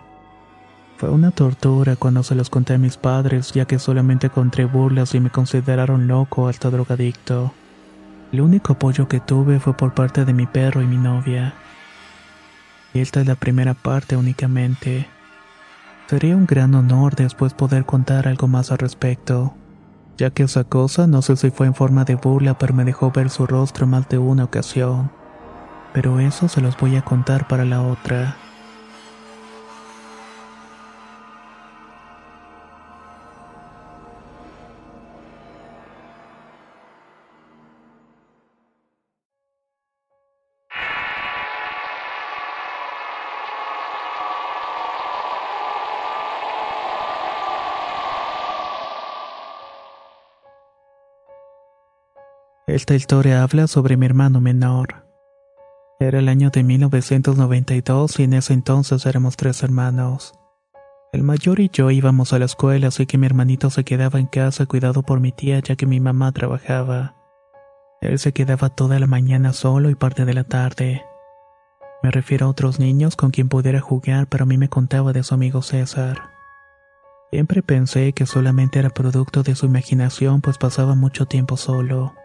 Fue 1.03 1.11
una 1.11 1.31
tortura 1.31 1.97
cuando 1.97 2.23
se 2.23 2.33
los 2.33 2.49
conté 2.49 2.75
a 2.75 2.77
mis 2.77 2.95
padres, 2.95 3.51
ya 3.51 3.65
que 3.65 3.77
solamente 3.77 4.27
encontré 4.27 4.63
burlas 4.63 5.13
y 5.13 5.19
me 5.19 5.31
consideraron 5.31 6.07
loco 6.07 6.47
hasta 6.47 6.69
drogadicto. 6.69 7.51
El 8.31 8.39
único 8.39 8.71
apoyo 8.71 9.09
que 9.09 9.19
tuve 9.19 9.59
fue 9.59 9.75
por 9.75 9.93
parte 9.93 10.23
de 10.23 10.31
mi 10.31 10.45
perro 10.45 10.81
y 10.81 10.87
mi 10.87 10.95
novia. 10.95 11.55
Y 12.93 13.01
esta 13.01 13.19
es 13.19 13.27
la 13.27 13.35
primera 13.35 13.73
parte 13.73 14.15
únicamente. 14.15 15.05
Sería 16.07 16.37
un 16.37 16.45
gran 16.45 16.73
honor 16.73 17.15
después 17.17 17.53
poder 17.53 17.83
contar 17.83 18.29
algo 18.29 18.47
más 18.47 18.71
al 18.71 18.77
respecto, 18.77 19.55
ya 20.17 20.29
que 20.29 20.43
esa 20.43 20.63
cosa 20.63 21.05
no 21.05 21.21
sé 21.21 21.35
si 21.35 21.49
fue 21.49 21.67
en 21.67 21.75
forma 21.75 22.05
de 22.05 22.15
burla, 22.15 22.57
pero 22.57 22.73
me 22.73 22.85
dejó 22.85 23.11
ver 23.11 23.29
su 23.29 23.45
rostro 23.45 23.87
más 23.87 24.07
de 24.07 24.19
una 24.19 24.45
ocasión. 24.45 25.11
Pero 25.91 26.21
eso 26.21 26.47
se 26.47 26.61
los 26.61 26.77
voy 26.77 26.95
a 26.95 27.01
contar 27.03 27.49
para 27.49 27.65
la 27.65 27.81
otra. 27.81 28.37
Esta 52.73 52.95
historia 52.95 53.43
habla 53.43 53.67
sobre 53.67 53.97
mi 53.97 54.07
hermano 54.07 54.41
menor. 54.41 55.05
Era 55.99 56.17
el 56.17 56.27
año 56.27 56.49
de 56.49 56.63
1992 56.63 58.19
y 58.19 58.23
en 58.23 58.33
ese 58.33 58.53
entonces 58.53 59.05
éramos 59.05 59.37
tres 59.37 59.61
hermanos. 59.61 60.33
El 61.11 61.21
mayor 61.21 61.59
y 61.59 61.69
yo 61.71 61.91
íbamos 61.91 62.33
a 62.33 62.39
la 62.39 62.45
escuela, 62.45 62.87
así 62.87 63.05
que 63.05 63.19
mi 63.19 63.27
hermanito 63.27 63.69
se 63.69 63.83
quedaba 63.83 64.19
en 64.19 64.25
casa 64.25 64.65
cuidado 64.65 65.03
por 65.03 65.19
mi 65.19 65.31
tía 65.31 65.59
ya 65.59 65.75
que 65.75 65.85
mi 65.85 65.99
mamá 65.99 66.31
trabajaba. 66.31 67.13
Él 68.01 68.17
se 68.17 68.33
quedaba 68.33 68.69
toda 68.69 68.99
la 68.99 69.05
mañana 69.05 69.53
solo 69.53 69.91
y 69.91 69.95
parte 69.95 70.25
de 70.25 70.33
la 70.33 70.43
tarde. 70.43 71.03
Me 72.01 72.09
refiero 72.09 72.47
a 72.47 72.49
otros 72.49 72.79
niños 72.79 73.15
con 73.15 73.29
quien 73.29 73.49
pudiera 73.49 73.81
jugar, 73.81 74.25
pero 74.25 74.45
a 74.45 74.47
mí 74.47 74.57
me 74.57 74.69
contaba 74.69 75.13
de 75.13 75.21
su 75.21 75.35
amigo 75.35 75.61
César. 75.61 76.31
Siempre 77.29 77.61
pensé 77.61 78.13
que 78.13 78.25
solamente 78.25 78.79
era 78.79 78.89
producto 78.89 79.43
de 79.43 79.53
su 79.53 79.67
imaginación, 79.67 80.41
pues 80.41 80.57
pasaba 80.57 80.95
mucho 80.95 81.27
tiempo 81.27 81.55
solo. 81.55 82.15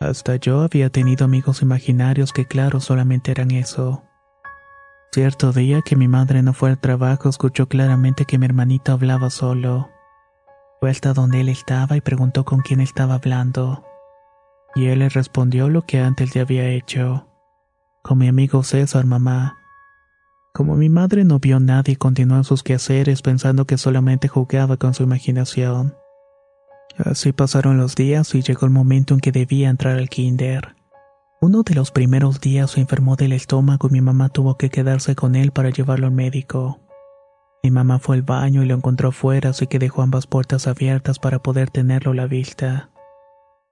Hasta 0.00 0.36
yo 0.36 0.60
había 0.60 0.90
tenido 0.90 1.24
amigos 1.24 1.60
imaginarios 1.60 2.32
que 2.32 2.46
claro 2.46 2.80
solamente 2.80 3.32
eran 3.32 3.50
eso. 3.50 4.04
Cierto 5.10 5.52
día 5.52 5.82
que 5.82 5.96
mi 5.96 6.06
madre 6.06 6.42
no 6.42 6.52
fue 6.52 6.70
al 6.70 6.78
trabajo 6.78 7.28
escuchó 7.28 7.66
claramente 7.68 8.24
que 8.24 8.38
mi 8.38 8.46
hermanito 8.46 8.92
hablaba 8.92 9.30
solo. 9.30 9.88
Fue 10.78 10.90
hasta 10.90 11.14
donde 11.14 11.40
él 11.40 11.48
estaba 11.48 11.96
y 11.96 12.00
preguntó 12.00 12.44
con 12.44 12.60
quién 12.60 12.80
estaba 12.80 13.14
hablando. 13.14 13.84
Y 14.76 14.86
él 14.86 15.00
le 15.00 15.08
respondió 15.08 15.68
lo 15.68 15.82
que 15.82 15.98
antes 16.00 16.34
le 16.34 16.42
había 16.42 16.68
hecho. 16.68 17.26
Con 18.02 18.18
mi 18.18 18.28
amigo 18.28 18.62
César, 18.62 19.04
mamá. 19.04 19.56
Como 20.54 20.76
mi 20.76 20.88
madre 20.88 21.24
no 21.24 21.40
vio 21.40 21.56
a 21.56 21.60
nadie, 21.60 21.96
continuó 21.96 22.36
en 22.36 22.44
sus 22.44 22.62
quehaceres 22.62 23.22
pensando 23.22 23.66
que 23.66 23.78
solamente 23.78 24.28
jugaba 24.28 24.76
con 24.76 24.94
su 24.94 25.02
imaginación. 25.02 25.97
Así 26.98 27.32
pasaron 27.32 27.78
los 27.78 27.94
días 27.94 28.34
y 28.34 28.42
llegó 28.42 28.66
el 28.66 28.72
momento 28.72 29.14
en 29.14 29.20
que 29.20 29.30
debía 29.30 29.70
entrar 29.70 29.98
al 29.98 30.08
kinder. 30.08 30.74
Uno 31.40 31.62
de 31.62 31.74
los 31.74 31.92
primeros 31.92 32.40
días 32.40 32.72
se 32.72 32.80
enfermó 32.80 33.14
del 33.14 33.32
estómago 33.32 33.88
y 33.88 33.92
mi 33.92 34.00
mamá 34.00 34.28
tuvo 34.28 34.56
que 34.56 34.70
quedarse 34.70 35.14
con 35.14 35.36
él 35.36 35.52
para 35.52 35.70
llevarlo 35.70 36.08
al 36.08 36.12
médico. 36.12 36.80
Mi 37.62 37.70
mamá 37.70 38.00
fue 38.00 38.16
al 38.16 38.22
baño 38.22 38.64
y 38.64 38.66
lo 38.66 38.74
encontró 38.74 39.10
afuera, 39.10 39.50
así 39.50 39.68
que 39.68 39.78
dejó 39.78 40.02
ambas 40.02 40.26
puertas 40.26 40.66
abiertas 40.66 41.20
para 41.20 41.38
poder 41.40 41.70
tenerlo 41.70 42.10
a 42.10 42.14
la 42.16 42.26
vista. 42.26 42.90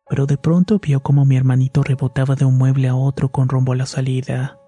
Pero 0.09 0.27
de 0.27 0.39
pronto 0.39 0.79
vio 0.79 1.01
como 1.01 1.25
mi 1.25 1.37
hermanito 1.37 1.83
rebotaba 1.83 2.37
de 2.37 2.45
un 2.45 2.57
mueble 2.57 2.87
a 2.87 2.95
otro 2.95 3.31
con 3.31 3.49
rumbo 3.49 3.73
a 3.73 3.77
la 3.77 3.87
salida. 3.87 4.61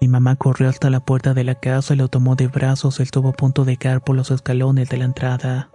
Mi 0.00 0.08
mamá 0.08 0.34
corrió 0.34 0.68
hasta 0.68 0.90
la 0.90 1.00
puerta 1.00 1.34
de 1.34 1.44
la 1.44 1.54
casa 1.54 1.94
y 1.94 1.96
lo 1.96 2.08
tomó 2.08 2.34
de 2.34 2.48
brazos 2.48 2.98
y 2.98 3.04
estuvo 3.04 3.28
a 3.28 3.32
punto 3.32 3.64
de 3.64 3.76
caer 3.76 4.00
por 4.00 4.16
los 4.16 4.32
escalones 4.32 4.88
de 4.88 4.96
la 4.96 5.04
entrada. 5.04 5.70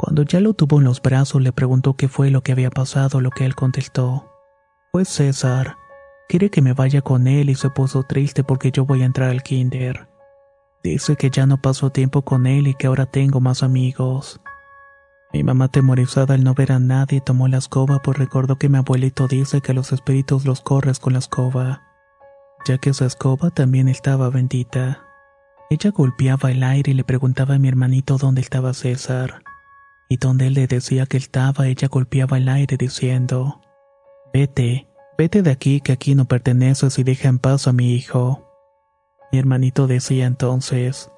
Cuando 0.00 0.22
ya 0.22 0.40
lo 0.40 0.54
tuvo 0.54 0.78
en 0.78 0.84
los 0.84 1.02
brazos 1.02 1.42
le 1.42 1.52
preguntó 1.52 1.92
qué 1.92 2.08
fue 2.08 2.30
lo 2.30 2.42
que 2.42 2.52
había 2.52 2.70
pasado, 2.70 3.20
lo 3.20 3.30
que 3.30 3.44
él 3.44 3.54
contestó. 3.54 4.32
Pues 4.92 5.10
César, 5.10 5.76
quiere 6.26 6.48
que 6.48 6.62
me 6.62 6.72
vaya 6.72 7.02
con 7.02 7.26
él 7.26 7.50
y 7.50 7.54
se 7.54 7.68
puso 7.68 8.04
triste 8.04 8.42
porque 8.42 8.72
yo 8.72 8.86
voy 8.86 9.02
a 9.02 9.04
entrar 9.04 9.28
al 9.28 9.42
kinder. 9.42 10.08
Dice 10.82 11.16
que 11.16 11.28
ya 11.28 11.44
no 11.44 11.60
paso 11.60 11.90
tiempo 11.90 12.22
con 12.22 12.46
él 12.46 12.66
y 12.66 12.72
que 12.72 12.86
ahora 12.86 13.04
tengo 13.04 13.40
más 13.40 13.62
amigos. 13.62 14.40
Mi 15.34 15.44
mamá 15.44 15.68
temorizada 15.68 16.32
al 16.32 16.44
no 16.44 16.54
ver 16.54 16.72
a 16.72 16.78
nadie 16.78 17.20
tomó 17.20 17.46
la 17.46 17.58
escoba 17.58 18.00
pues 18.00 18.16
recordó 18.16 18.56
que 18.56 18.70
mi 18.70 18.78
abuelito 18.78 19.28
dice 19.28 19.60
que 19.60 19.74
los 19.74 19.92
espíritus 19.92 20.46
los 20.46 20.62
corres 20.62 20.98
con 20.98 21.12
la 21.12 21.18
escoba, 21.18 21.82
ya 22.64 22.78
que 22.78 22.88
esa 22.88 23.04
escoba 23.04 23.50
también 23.50 23.86
estaba 23.86 24.30
bendita. 24.30 25.02
Ella 25.68 25.90
golpeaba 25.90 26.50
el 26.50 26.62
aire 26.62 26.92
y 26.92 26.94
le 26.94 27.04
preguntaba 27.04 27.56
a 27.56 27.58
mi 27.58 27.68
hermanito 27.68 28.16
dónde 28.16 28.40
estaba 28.40 28.72
César 28.72 29.42
y 30.10 30.16
donde 30.16 30.48
él 30.48 30.54
le 30.54 30.66
decía 30.66 31.06
que 31.06 31.16
estaba, 31.16 31.68
ella 31.68 31.86
golpeaba 31.86 32.36
el 32.36 32.48
aire 32.48 32.76
diciendo, 32.76 33.60
Vete, 34.34 34.88
vete 35.16 35.40
de 35.40 35.52
aquí 35.52 35.80
que 35.80 35.92
aquí 35.92 36.16
no 36.16 36.24
perteneces 36.24 36.98
y 36.98 37.04
deja 37.04 37.28
en 37.28 37.38
paz 37.38 37.68
a 37.68 37.72
mi 37.72 37.94
hijo. 37.94 38.44
Mi 39.30 39.38
hermanito 39.38 39.86
decía 39.86 40.26
entonces, 40.26 41.12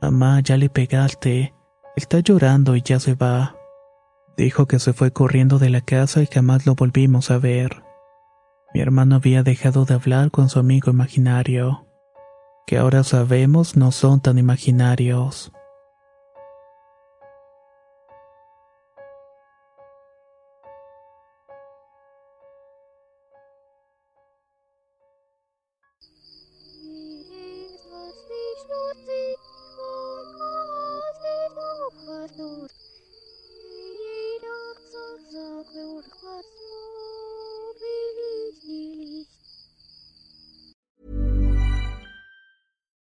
Mamá, 0.00 0.40
ya 0.40 0.56
le 0.56 0.68
pegaste, 0.70 1.54
está 1.96 2.20
llorando 2.20 2.76
y 2.76 2.82
ya 2.82 3.00
se 3.00 3.16
va. 3.16 3.56
Dijo 4.36 4.66
que 4.66 4.78
se 4.78 4.92
fue 4.92 5.12
corriendo 5.12 5.58
de 5.58 5.70
la 5.70 5.80
casa 5.80 6.22
y 6.22 6.26
jamás 6.26 6.66
lo 6.66 6.76
volvimos 6.76 7.32
a 7.32 7.38
ver. 7.38 7.82
Mi 8.72 8.80
hermano 8.80 9.16
había 9.16 9.42
dejado 9.42 9.86
de 9.86 9.94
hablar 9.94 10.30
con 10.30 10.50
su 10.50 10.60
amigo 10.60 10.92
imaginario, 10.92 11.88
que 12.64 12.78
ahora 12.78 13.02
sabemos 13.02 13.76
no 13.76 13.90
son 13.90 14.20
tan 14.20 14.38
imaginarios. 14.38 15.50